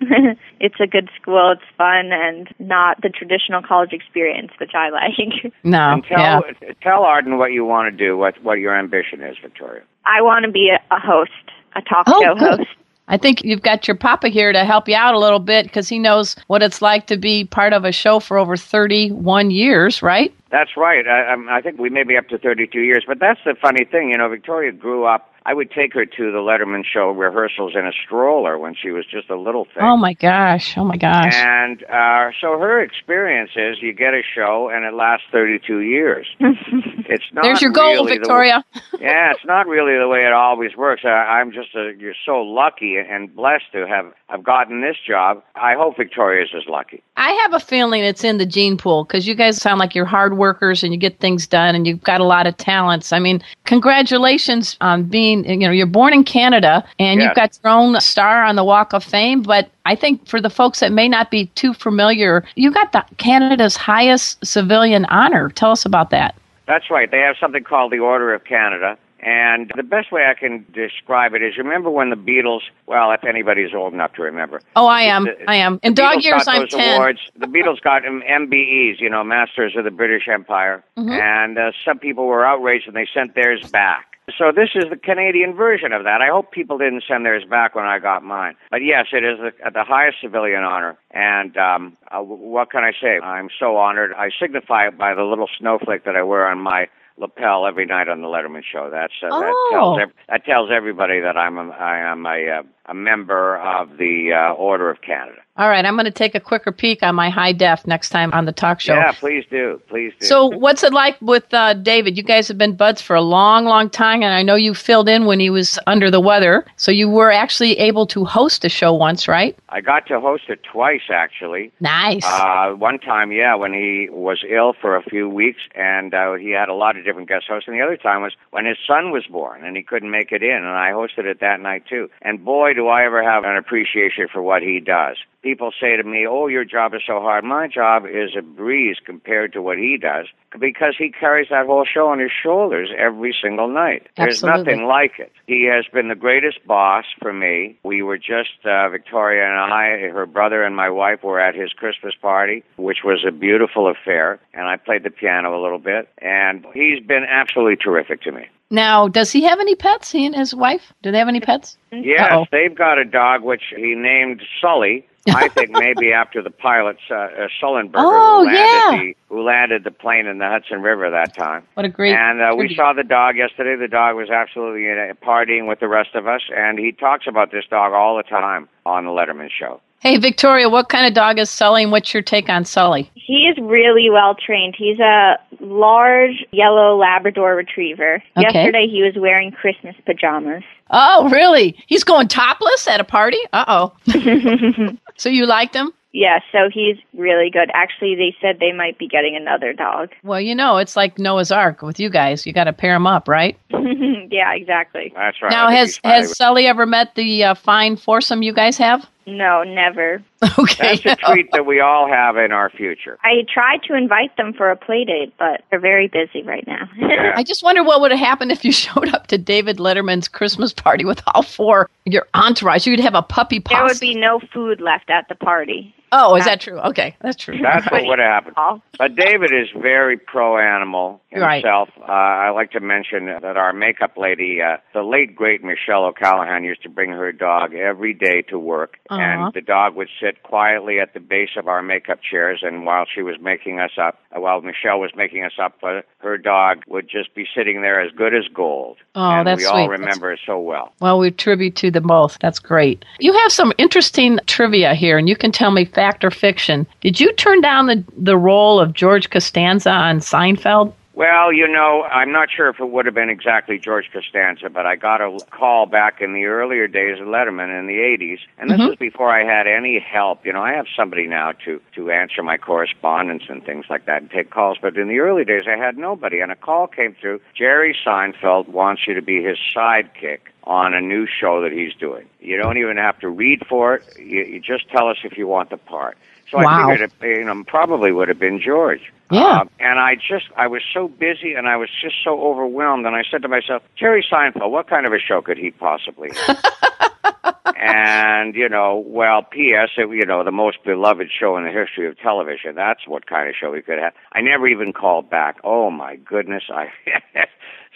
it's 0.60 0.78
a 0.80 0.86
good 0.86 1.08
school. 1.20 1.52
It's 1.52 1.62
fun 1.76 2.12
and 2.12 2.48
not 2.58 3.00
the 3.02 3.08
traditional 3.08 3.62
college 3.62 3.92
experience, 3.92 4.52
which 4.58 4.72
I 4.74 4.90
like. 4.90 5.52
No, 5.64 5.92
and 5.94 6.04
tell 6.04 6.18
yeah. 6.20 6.40
tell 6.82 7.02
Arden 7.04 7.38
what 7.38 7.52
you 7.52 7.64
want 7.64 7.92
to 7.92 7.96
do. 7.96 8.16
What 8.16 8.42
what 8.42 8.58
your 8.58 8.76
ambition 8.76 9.22
is, 9.22 9.36
Victoria. 9.40 9.82
I 10.04 10.20
want 10.22 10.44
to 10.46 10.50
be 10.50 10.70
a, 10.70 10.94
a 10.94 10.98
host, 11.00 11.30
a 11.76 11.82
talk 11.82 12.04
Oh, 12.08 12.20
show 12.22 12.34
good. 12.34 12.58
host. 12.60 12.70
I 13.08 13.16
think 13.16 13.42
you've 13.42 13.62
got 13.62 13.88
your 13.88 13.96
papa 13.96 14.28
here 14.28 14.52
to 14.52 14.64
help 14.64 14.88
you 14.88 14.94
out 14.94 15.14
a 15.14 15.18
little 15.18 15.38
bit 15.38 15.64
because 15.66 15.88
he 15.88 15.98
knows 15.98 16.36
what 16.46 16.62
it's 16.62 16.82
like 16.82 17.06
to 17.08 17.16
be 17.16 17.44
part 17.44 17.72
of 17.72 17.84
a 17.84 17.92
show 17.92 18.20
for 18.20 18.36
over 18.36 18.56
31 18.56 19.50
years, 19.50 20.02
right? 20.02 20.34
That's 20.50 20.76
right. 20.76 21.06
I, 21.06 21.22
I'm- 21.30 21.48
think 21.62 21.78
we 21.78 21.90
may 21.90 22.04
be 22.04 22.16
up 22.16 22.28
to 22.28 22.38
32 22.38 22.80
years, 22.80 23.04
but 23.06 23.18
that's 23.18 23.40
the 23.44 23.54
funny 23.60 23.84
thing. 23.84 24.10
You 24.10 24.18
know, 24.18 24.28
Victoria 24.28 24.72
grew 24.72 25.04
up. 25.04 25.32
I 25.48 25.54
would 25.54 25.70
take 25.70 25.94
her 25.94 26.04
to 26.04 26.30
the 26.30 26.40
Letterman 26.40 26.84
show 26.84 27.08
rehearsals 27.08 27.72
in 27.74 27.86
a 27.86 27.92
stroller 28.04 28.58
when 28.58 28.74
she 28.74 28.90
was 28.90 29.06
just 29.06 29.30
a 29.30 29.34
little 29.34 29.64
thing. 29.64 29.82
Oh 29.82 29.96
my 29.96 30.12
gosh. 30.12 30.76
Oh 30.76 30.84
my 30.84 30.98
gosh. 30.98 31.34
And 31.36 31.82
uh, 31.84 32.32
so 32.38 32.58
her 32.58 32.82
experience 32.82 33.52
is 33.56 33.78
you 33.80 33.94
get 33.94 34.12
a 34.12 34.20
show 34.34 34.68
and 34.70 34.84
it 34.84 34.92
lasts 34.92 35.24
32 35.32 35.80
years. 35.80 36.28
it's 36.38 37.24
not 37.32 37.44
There's 37.44 37.62
your 37.62 37.70
goal, 37.70 38.04
really 38.04 38.18
Victoria. 38.18 38.62
yeah, 39.00 39.30
it's 39.30 39.44
not 39.46 39.66
really 39.66 39.96
the 39.98 40.06
way 40.06 40.26
it 40.26 40.34
always 40.34 40.76
works. 40.76 41.00
I, 41.06 41.40
I'm 41.40 41.50
just 41.50 41.74
a, 41.74 41.94
you're 41.98 42.12
so 42.26 42.42
lucky 42.42 42.98
and 42.98 43.34
blessed 43.34 43.72
to 43.72 43.86
have 43.86 44.12
have 44.28 44.44
gotten 44.44 44.82
this 44.82 44.96
job. 45.06 45.42
I 45.54 45.74
hope 45.74 45.96
Victoria's 45.96 46.50
as 46.54 46.64
lucky. 46.68 47.02
I 47.16 47.32
have 47.42 47.54
a 47.54 47.60
feeling 47.60 48.04
it's 48.04 48.24
in 48.24 48.36
the 48.36 48.44
gene 48.44 48.76
pool 48.76 49.04
because 49.04 49.26
you 49.26 49.34
guys 49.34 49.56
sound 49.56 49.78
like 49.78 49.94
you're 49.94 50.04
hard 50.04 50.36
workers 50.36 50.84
and 50.84 50.92
you 50.92 50.98
get 50.98 51.18
things 51.18 51.46
done 51.46 51.74
and 51.74 51.86
you've 51.86 52.02
got 52.02 52.20
a 52.20 52.24
lot 52.24 52.46
of 52.46 52.56
talents. 52.58 53.12
I 53.12 53.18
mean, 53.18 53.42
congratulations 53.64 54.76
on 54.82 55.04
being, 55.04 55.37
you 55.44 55.56
know, 55.58 55.70
you're 55.70 55.86
born 55.86 56.12
in 56.12 56.24
Canada 56.24 56.84
and 56.98 57.20
Yes. 57.20 57.28
you've 57.28 57.36
got 57.36 57.58
your 57.62 57.72
own 57.72 58.00
star 58.00 58.44
on 58.44 58.56
the 58.56 58.64
Walk 58.64 58.92
of 58.92 59.02
Fame. 59.04 59.42
But 59.42 59.70
I 59.86 59.94
think 59.94 60.26
for 60.26 60.40
the 60.40 60.50
folks 60.50 60.80
that 60.80 60.92
may 60.92 61.08
not 61.08 61.30
be 61.30 61.46
too 61.54 61.74
familiar, 61.74 62.44
you 62.54 62.70
got 62.70 62.92
the 62.92 63.04
Canada's 63.18 63.76
highest 63.76 64.44
civilian 64.44 65.04
honor. 65.06 65.48
Tell 65.50 65.70
us 65.70 65.84
about 65.84 66.10
that. 66.10 66.34
That's 66.66 66.90
right. 66.90 67.10
They 67.10 67.20
have 67.20 67.36
something 67.40 67.64
called 67.64 67.92
the 67.92 67.98
Order 67.98 68.34
of 68.34 68.44
Canada. 68.44 68.98
And 69.20 69.72
the 69.74 69.82
best 69.82 70.12
way 70.12 70.26
I 70.30 70.34
can 70.34 70.64
describe 70.72 71.34
it 71.34 71.42
is 71.42 71.56
remember 71.58 71.90
when 71.90 72.10
the 72.10 72.16
Beatles, 72.16 72.60
well, 72.86 73.10
if 73.10 73.24
anybody's 73.24 73.74
old 73.74 73.92
enough 73.92 74.12
to 74.12 74.22
remember. 74.22 74.60
Oh, 74.76 74.86
I 74.86 75.02
am. 75.02 75.24
The- 75.24 75.50
I 75.50 75.56
am. 75.56 75.80
In 75.82 75.94
dog 75.94 76.18
Beatles 76.18 76.22
years, 76.24 76.44
I'm 76.46 76.60
those 76.62 76.70
10. 76.70 76.94
awards. 76.94 77.18
The 77.36 77.46
Beatles 77.46 77.80
got 77.80 78.02
MBEs, 78.04 79.00
you 79.00 79.10
know, 79.10 79.24
Masters 79.24 79.74
of 79.76 79.82
the 79.82 79.90
British 79.90 80.28
Empire. 80.28 80.84
Mm-hmm. 80.96 81.10
And 81.10 81.58
uh, 81.58 81.72
some 81.84 81.98
people 81.98 82.26
were 82.26 82.46
outraged 82.46 82.86
and 82.86 82.94
they 82.94 83.08
sent 83.12 83.34
theirs 83.34 83.68
back. 83.70 84.07
So 84.36 84.52
this 84.54 84.70
is 84.74 84.84
the 84.90 84.96
Canadian 84.96 85.54
version 85.54 85.92
of 85.92 86.04
that. 86.04 86.20
I 86.20 86.28
hope 86.28 86.52
people 86.52 86.76
didn't 86.78 87.04
send 87.08 87.24
theirs 87.24 87.44
back 87.48 87.74
when 87.74 87.84
I 87.86 87.98
got 87.98 88.22
mine. 88.22 88.54
But 88.70 88.82
yes, 88.84 89.06
it 89.12 89.24
is 89.24 89.38
the, 89.38 89.70
the 89.70 89.84
highest 89.84 90.18
civilian 90.20 90.64
honor. 90.64 90.98
And 91.12 91.56
um, 91.56 91.96
uh, 92.10 92.20
what 92.20 92.70
can 92.70 92.84
I 92.84 92.92
say? 93.00 93.18
I'm 93.20 93.48
so 93.58 93.76
honored. 93.76 94.12
I 94.14 94.30
signify 94.38 94.88
it 94.88 94.98
by 94.98 95.14
the 95.14 95.22
little 95.22 95.48
snowflake 95.58 96.04
that 96.04 96.16
I 96.16 96.22
wear 96.22 96.46
on 96.46 96.60
my 96.60 96.88
lapel 97.16 97.66
every 97.66 97.86
night 97.86 98.08
on 98.08 98.20
the 98.20 98.28
Letterman 98.28 98.62
show. 98.70 98.88
That's 98.90 99.12
uh, 99.22 99.28
Oh. 99.32 99.40
that 99.40 99.72
tells 99.72 100.10
that 100.28 100.44
tells 100.44 100.70
everybody 100.72 101.20
that 101.20 101.36
I'm 101.36 101.58
a, 101.58 101.70
I 101.70 101.98
am 101.98 102.26
a 102.26 102.60
uh, 102.60 102.62
a 102.88 102.94
member 102.94 103.58
of 103.58 103.98
the 103.98 104.32
uh, 104.32 104.54
Order 104.54 104.90
of 104.90 105.00
Canada. 105.02 105.38
All 105.58 105.68
right, 105.68 105.84
I'm 105.84 105.94
going 105.94 106.04
to 106.04 106.12
take 106.12 106.36
a 106.36 106.40
quicker 106.40 106.70
peek 106.70 107.02
on 107.02 107.16
my 107.16 107.30
high 107.30 107.50
def 107.50 107.84
next 107.84 108.10
time 108.10 108.32
on 108.32 108.44
the 108.44 108.52
talk 108.52 108.78
show. 108.78 108.94
Yeah, 108.94 109.10
please 109.10 109.44
do, 109.50 109.82
please 109.88 110.12
do. 110.20 110.26
So, 110.26 110.46
what's 110.46 110.84
it 110.84 110.92
like 110.92 111.20
with 111.20 111.52
uh, 111.52 111.74
David? 111.74 112.16
You 112.16 112.22
guys 112.22 112.46
have 112.46 112.56
been 112.58 112.76
buds 112.76 113.02
for 113.02 113.16
a 113.16 113.20
long, 113.20 113.64
long 113.64 113.90
time, 113.90 114.22
and 114.22 114.32
I 114.32 114.44
know 114.44 114.54
you 114.54 114.72
filled 114.72 115.08
in 115.08 115.26
when 115.26 115.40
he 115.40 115.50
was 115.50 115.76
under 115.88 116.12
the 116.12 116.20
weather. 116.20 116.64
So, 116.76 116.92
you 116.92 117.08
were 117.08 117.32
actually 117.32 117.76
able 117.78 118.06
to 118.06 118.24
host 118.24 118.64
a 118.64 118.68
show 118.68 118.94
once, 118.94 119.26
right? 119.26 119.58
I 119.68 119.80
got 119.80 120.06
to 120.06 120.20
host 120.20 120.44
it 120.48 120.60
twice 120.62 121.10
actually. 121.10 121.72
Nice. 121.80 122.24
Uh, 122.24 122.70
one 122.74 123.00
time, 123.00 123.32
yeah, 123.32 123.56
when 123.56 123.72
he 123.72 124.08
was 124.12 124.44
ill 124.48 124.74
for 124.80 124.94
a 124.94 125.02
few 125.02 125.28
weeks, 125.28 125.60
and 125.74 126.14
uh, 126.14 126.34
he 126.34 126.50
had 126.50 126.68
a 126.68 126.74
lot 126.74 126.96
of 126.96 127.04
different 127.04 127.28
guest 127.28 127.46
hosts. 127.48 127.66
And 127.66 127.76
the 127.76 127.82
other 127.82 127.96
time 127.96 128.22
was 128.22 128.34
when 128.52 128.64
his 128.64 128.78
son 128.86 129.10
was 129.10 129.26
born, 129.26 129.64
and 129.64 129.76
he 129.76 129.82
couldn't 129.82 130.12
make 130.12 130.30
it 130.30 130.44
in, 130.44 130.56
and 130.56 130.68
I 130.68 130.92
hosted 130.92 131.24
it 131.24 131.40
that 131.40 131.60
night 131.60 131.82
too. 131.88 132.08
And 132.22 132.44
boy, 132.44 132.74
do 132.78 132.86
I 132.86 133.04
ever 133.04 133.24
have 133.24 133.42
an 133.42 133.56
appreciation 133.56 134.28
for 134.32 134.40
what 134.40 134.62
he 134.62 134.78
does. 134.78 135.16
People 135.42 135.72
say 135.80 135.96
to 135.96 136.04
me, 136.04 136.28
"Oh, 136.28 136.46
your 136.46 136.64
job 136.64 136.94
is 136.94 137.02
so 137.04 137.20
hard." 137.20 137.42
My 137.42 137.66
job 137.66 138.06
is 138.06 138.36
a 138.36 138.42
breeze 138.42 138.98
compared 139.04 139.52
to 139.54 139.62
what 139.62 139.78
he 139.78 139.98
does, 139.98 140.26
because 140.56 140.94
he 140.96 141.10
carries 141.10 141.48
that 141.48 141.66
whole 141.66 141.84
show 141.84 142.06
on 142.08 142.20
his 142.20 142.30
shoulders 142.30 142.90
every 142.96 143.34
single 143.42 143.66
night. 143.66 144.06
There's 144.16 144.44
nothing 144.44 144.84
like 144.84 145.18
it. 145.18 145.32
He 145.48 145.64
has 145.64 145.86
been 145.92 146.06
the 146.06 146.14
greatest 146.14 146.64
boss 146.66 147.04
for 147.20 147.32
me. 147.32 147.76
We 147.82 148.02
were 148.02 148.18
just 148.18 148.64
uh, 148.64 148.88
Victoria 148.90 149.44
and 149.44 149.72
I, 149.72 150.08
her 150.12 150.26
brother 150.26 150.62
and 150.62 150.76
my 150.76 150.90
wife 150.90 151.24
were 151.24 151.40
at 151.40 151.56
his 151.56 151.72
Christmas 151.72 152.14
party, 152.14 152.62
which 152.76 153.02
was 153.04 153.24
a 153.26 153.32
beautiful 153.32 153.88
affair, 153.88 154.38
and 154.54 154.68
I 154.68 154.76
played 154.76 155.02
the 155.02 155.10
piano 155.10 155.58
a 155.58 155.60
little 155.60 155.80
bit, 155.80 156.08
and 156.18 156.64
he's 156.74 157.00
been 157.04 157.24
absolutely 157.28 157.76
terrific 157.76 158.22
to 158.22 158.32
me. 158.32 158.46
Now, 158.70 159.08
does 159.08 159.30
he 159.32 159.42
have 159.44 159.60
any 159.60 159.74
pets? 159.74 160.10
He 160.10 160.26
and 160.26 160.34
his 160.34 160.54
wife? 160.54 160.92
Do 161.02 161.10
they 161.10 161.18
have 161.18 161.28
any 161.28 161.40
pets? 161.40 161.76
Yes, 161.92 162.28
Uh-oh. 162.30 162.46
they've 162.52 162.74
got 162.74 162.98
a 162.98 163.04
dog 163.04 163.42
which 163.42 163.62
he 163.76 163.94
named 163.94 164.42
Sully. 164.60 165.06
I 165.28 165.48
think 165.48 165.70
maybe 165.72 166.12
after 166.12 166.42
the 166.42 166.50
pilot 166.50 166.96
uh, 167.10 167.14
uh, 167.14 167.48
Sullenberger 167.62 167.92
Oh, 167.96 168.40
who 168.40 168.46
landed 168.46 168.54
yeah. 168.56 168.98
the 169.27 169.27
who 169.28 169.42
landed 169.42 169.84
the 169.84 169.90
plane 169.90 170.26
in 170.26 170.38
the 170.38 170.48
Hudson 170.48 170.82
River 170.82 171.10
that 171.10 171.34
time. 171.34 171.64
What 171.74 171.84
a 171.84 171.88
great. 171.88 172.14
And 172.14 172.40
uh, 172.40 172.54
we 172.56 172.74
saw 172.74 172.92
the 172.92 173.04
dog 173.04 173.36
yesterday. 173.36 173.76
The 173.76 173.88
dog 173.88 174.16
was 174.16 174.30
absolutely 174.30 174.88
uh, 174.90 175.14
partying 175.24 175.68
with 175.68 175.80
the 175.80 175.88
rest 175.88 176.14
of 176.14 176.26
us, 176.26 176.42
and 176.54 176.78
he 176.78 176.92
talks 176.92 177.26
about 177.26 177.52
this 177.52 177.64
dog 177.68 177.92
all 177.92 178.16
the 178.16 178.22
time 178.22 178.68
on 178.86 179.04
the 179.04 179.10
Letterman 179.10 179.50
show. 179.50 179.80
Hey, 180.00 180.16
Victoria, 180.16 180.68
what 180.68 180.88
kind 180.88 181.06
of 181.06 181.14
dog 181.14 181.40
is 181.40 181.50
Sully, 181.50 181.82
and 181.82 181.90
what's 181.90 182.14
your 182.14 182.22
take 182.22 182.48
on 182.48 182.64
Sully? 182.64 183.10
He 183.14 183.48
is 183.48 183.58
really 183.60 184.08
well 184.08 184.36
trained. 184.36 184.76
He's 184.78 185.00
a 185.00 185.38
large 185.58 186.44
yellow 186.52 186.96
Labrador 186.96 187.56
retriever. 187.56 188.22
Okay. 188.36 188.42
Yesterday 188.42 188.86
he 188.86 189.02
was 189.02 189.14
wearing 189.16 189.50
Christmas 189.50 189.96
pajamas. 190.06 190.62
Oh, 190.90 191.28
really? 191.30 191.76
He's 191.88 192.04
going 192.04 192.28
topless 192.28 192.86
at 192.86 193.00
a 193.00 193.04
party? 193.04 193.38
Uh 193.52 193.64
oh. 193.66 194.96
so, 195.16 195.28
you 195.28 195.46
liked 195.46 195.74
him? 195.74 195.92
Yeah, 196.12 196.40
so 196.52 196.70
he's 196.72 196.96
really 197.14 197.50
good. 197.50 197.70
Actually, 197.74 198.14
they 198.14 198.34
said 198.40 198.58
they 198.60 198.72
might 198.72 198.98
be 198.98 199.06
getting 199.06 199.36
another 199.36 199.72
dog. 199.72 200.10
Well, 200.22 200.40
you 200.40 200.54
know, 200.54 200.76
it's 200.76 200.94
like 200.94 201.18
Noah's 201.18 201.50
Ark 201.50 201.80
with 201.80 201.98
you 201.98 202.10
guys. 202.10 202.44
You 202.44 202.52
got 202.52 202.64
to 202.64 202.72
pair 202.72 202.92
them 202.92 203.06
up, 203.06 203.28
right? 203.28 203.58
yeah, 203.70 204.52
exactly. 204.52 205.10
That's 205.14 205.40
right. 205.40 205.50
Now, 205.50 205.68
has 205.70 205.98
has 206.04 206.36
Sully 206.36 206.66
ever 206.66 206.84
met 206.84 207.14
the 207.14 207.44
uh, 207.44 207.54
fine 207.54 207.96
foursome 207.96 208.42
you 208.42 208.52
guys 208.52 208.76
have? 208.76 209.08
No, 209.36 209.62
never. 209.62 210.22
Okay. 210.56 211.00
That's 211.02 211.20
a 211.20 211.26
treat 211.32 211.50
that 211.52 211.66
we 211.66 211.80
all 211.80 212.08
have 212.08 212.36
in 212.36 212.52
our 212.52 212.70
future. 212.70 213.18
I 213.24 213.44
tried 213.52 213.82
to 213.88 213.94
invite 213.94 214.36
them 214.36 214.52
for 214.52 214.70
a 214.70 214.76
play 214.76 215.04
date, 215.04 215.34
but 215.36 215.62
they're 215.68 215.80
very 215.80 216.06
busy 216.06 216.42
right 216.44 216.64
now. 216.66 216.88
Yeah. 216.96 217.32
I 217.36 217.42
just 217.42 217.64
wonder 217.64 217.82
what 217.82 218.00
would 218.00 218.12
have 218.12 218.20
happened 218.20 218.52
if 218.52 218.64
you 218.64 218.70
showed 218.84 219.08
up 219.12 219.26
to 219.28 219.38
David 219.38 219.78
Letterman's 219.78 220.28
Christmas 220.28 220.72
party 220.72 221.04
with 221.04 221.22
all 221.28 221.42
four 221.42 221.90
your 222.04 222.26
entourage. 222.34 222.86
You'd 222.86 223.00
have 223.00 223.14
a 223.16 223.22
puppy 223.22 223.58
party. 223.58 223.78
there 223.78 223.84
would 223.86 224.00
be 224.00 224.14
no 224.14 224.40
food 224.52 224.80
left 224.80 225.10
at 225.10 225.28
the 225.28 225.34
party. 225.34 225.92
Oh, 226.12 226.36
is 226.36 226.44
that 226.44 226.60
true? 226.60 226.78
Okay, 226.78 227.16
that's 227.20 227.36
true. 227.36 227.58
That's 227.62 227.90
what 227.90 228.04
would 228.06 228.18
have 228.18 228.44
happened. 228.44 228.80
But 228.98 229.14
David 229.16 229.52
is 229.52 229.68
very 229.80 230.16
pro 230.16 230.58
animal 230.58 231.20
Right. 231.34 231.62
himself. 231.62 231.90
Uh, 232.00 232.10
I 232.10 232.50
like 232.50 232.72
to 232.72 232.80
mention 232.80 233.26
that 233.26 233.56
our 233.56 233.72
makeup 233.72 234.16
lady, 234.16 234.60
uh, 234.62 234.78
the 234.94 235.02
late 235.02 235.36
great 235.36 235.62
Michelle 235.62 236.04
O'Callahan, 236.06 236.64
used 236.64 236.82
to 236.84 236.88
bring 236.88 237.10
her 237.10 237.30
dog 237.32 237.74
every 237.74 238.14
day 238.14 238.42
to 238.48 238.58
work, 238.58 238.98
Uh-huh. 239.10 239.20
and 239.20 239.52
the 239.52 239.60
dog 239.60 239.94
would 239.94 240.08
sit 240.20 240.42
quietly 240.42 240.98
at 241.00 241.12
the 241.14 241.20
base 241.20 241.50
of 241.56 241.68
our 241.68 241.82
makeup 241.82 242.20
chairs. 242.28 242.60
And 242.62 242.86
while 242.86 243.04
she 243.12 243.22
was 243.22 243.36
making 243.40 243.78
us 243.78 243.92
up, 244.00 244.18
uh, 244.34 244.40
while 244.40 244.60
Michelle 244.62 244.98
was 245.00 245.10
making 245.14 245.44
us 245.44 245.52
up, 245.62 245.74
uh, 245.82 246.00
her 246.18 246.38
dog 246.38 246.82
would 246.88 247.08
just 247.08 247.34
be 247.34 247.46
sitting 247.54 247.82
there 247.82 248.00
as 248.00 248.10
good 248.12 248.34
as 248.34 248.44
gold. 248.52 248.96
Oh, 249.14 249.30
and 249.30 249.46
that's 249.46 249.58
we 249.58 249.64
sweet. 249.64 249.70
all 249.72 249.88
That's- 249.88 250.00
remember 250.00 250.32
it 250.32 250.40
so 250.46 250.58
well. 250.58 250.92
Well, 251.00 251.18
we 251.18 251.30
tribute 251.30 251.76
to 251.76 251.90
them 251.90 252.04
both. 252.06 252.38
That's 252.40 252.58
great. 252.58 253.04
You 253.20 253.32
have 253.34 253.52
some 253.52 253.72
interesting 253.78 254.40
trivia 254.46 254.94
here, 254.94 255.18
and 255.18 255.28
you 255.28 255.36
can 255.36 255.52
tell 255.52 255.70
me 255.70 255.84
fact 255.98 256.24
or 256.24 256.30
fiction. 256.30 256.86
Did 257.00 257.18
you 257.18 257.32
turn 257.32 257.60
down 257.60 257.86
the 257.86 258.04
the 258.16 258.36
role 258.36 258.78
of 258.78 258.92
George 258.94 259.30
Costanza 259.30 259.90
on 259.90 260.20
Seinfeld? 260.20 260.92
Well, 261.14 261.52
you 261.52 261.66
know, 261.66 262.04
I'm 262.04 262.30
not 262.30 262.48
sure 262.48 262.68
if 262.68 262.78
it 262.78 262.90
would 262.90 263.04
have 263.06 263.14
been 263.16 263.28
exactly 263.28 263.76
George 263.76 264.08
Costanza, 264.12 264.70
but 264.70 264.86
I 264.86 264.94
got 264.94 265.20
a 265.20 265.36
call 265.50 265.86
back 265.86 266.20
in 266.20 266.32
the 266.32 266.44
earlier 266.44 266.86
days 266.86 267.20
of 267.20 267.26
Letterman 267.26 267.76
in 267.76 267.88
the 267.88 267.98
80s, 267.98 268.38
and 268.56 268.70
this 268.70 268.80
Mhm. 268.80 268.86
was 268.90 268.94
before 268.94 269.28
I 269.28 269.42
had 269.42 269.66
any 269.66 269.98
help. 269.98 270.46
You 270.46 270.52
know, 270.52 270.62
I 270.62 270.74
have 270.74 270.86
somebody 270.94 271.26
now 271.26 271.50
to 271.64 271.80
to 271.96 272.12
answer 272.12 272.44
my 272.44 272.56
correspondence 272.56 273.48
and 273.48 273.64
things 273.64 273.86
like 273.90 274.04
that 274.06 274.22
and 274.22 274.30
take 274.30 274.50
calls, 274.50 274.78
but 274.80 274.96
in 274.96 275.08
the 275.08 275.18
early 275.18 275.44
days 275.44 275.66
I 275.66 275.76
had 275.76 275.98
nobody, 275.98 276.38
and 276.38 276.52
a 276.52 276.56
call 276.56 276.86
came 276.86 277.16
through. 277.20 277.40
Jerry 277.52 277.96
Seinfeld 278.06 278.68
wants 278.68 279.08
you 279.08 279.14
to 279.14 279.22
be 279.22 279.42
his 279.42 279.58
sidekick 279.74 280.38
on 280.68 280.92
a 280.94 281.00
new 281.00 281.26
show 281.26 281.62
that 281.62 281.72
he's 281.72 281.94
doing. 281.94 282.28
You 282.40 282.58
don't 282.58 282.76
even 282.76 282.98
have 282.98 283.18
to 283.20 283.28
read 283.28 283.66
for 283.66 283.94
it. 283.94 284.04
You, 284.18 284.44
you 284.44 284.60
just 284.60 284.88
tell 284.90 285.08
us 285.08 285.16
if 285.24 285.36
you 285.38 285.48
want 285.48 285.70
the 285.70 285.78
part. 285.78 286.16
So 286.50 286.58
Wow. 286.58 286.88
I 286.88 286.92
figured 286.92 287.10
it 287.22 287.38
you 287.38 287.44
know, 287.44 287.64
probably 287.66 288.12
would 288.12 288.28
have 288.28 288.38
been 288.38 288.60
George. 288.60 289.00
Yeah. 289.30 289.60
Uh, 289.60 289.64
and 289.80 289.98
I 289.98 290.14
just, 290.14 290.46
I 290.56 290.66
was 290.66 290.82
so 290.94 291.08
busy 291.08 291.54
and 291.54 291.66
I 291.68 291.76
was 291.76 291.88
just 292.02 292.16
so 292.22 292.40
overwhelmed. 292.40 293.06
And 293.06 293.16
I 293.16 293.22
said 293.30 293.42
to 293.42 293.48
myself, 293.48 293.82
Jerry 293.96 294.24
Seinfeld, 294.30 294.70
what 294.70 294.88
kind 294.88 295.06
of 295.06 295.12
a 295.12 295.18
show 295.18 295.40
could 295.42 295.58
he 295.58 295.70
possibly 295.70 296.30
have? 296.34 297.54
and, 297.76 298.54
you 298.54 298.68
know, 298.68 299.02
well, 299.06 299.42
P.S., 299.42 299.90
it, 299.96 300.08
you 300.10 300.24
know, 300.26 300.44
the 300.44 300.52
most 300.52 300.82
beloved 300.84 301.28
show 301.38 301.56
in 301.56 301.64
the 301.64 301.70
history 301.70 302.08
of 302.08 302.18
television. 302.18 302.74
That's 302.74 303.06
what 303.06 303.26
kind 303.26 303.48
of 303.48 303.54
show 303.58 303.72
he 303.74 303.82
could 303.82 303.98
have. 303.98 304.12
I 304.32 304.40
never 304.40 304.66
even 304.68 304.92
called 304.92 305.28
back. 305.30 305.56
Oh, 305.64 305.90
my 305.90 306.16
goodness. 306.16 306.64
I. 306.70 306.88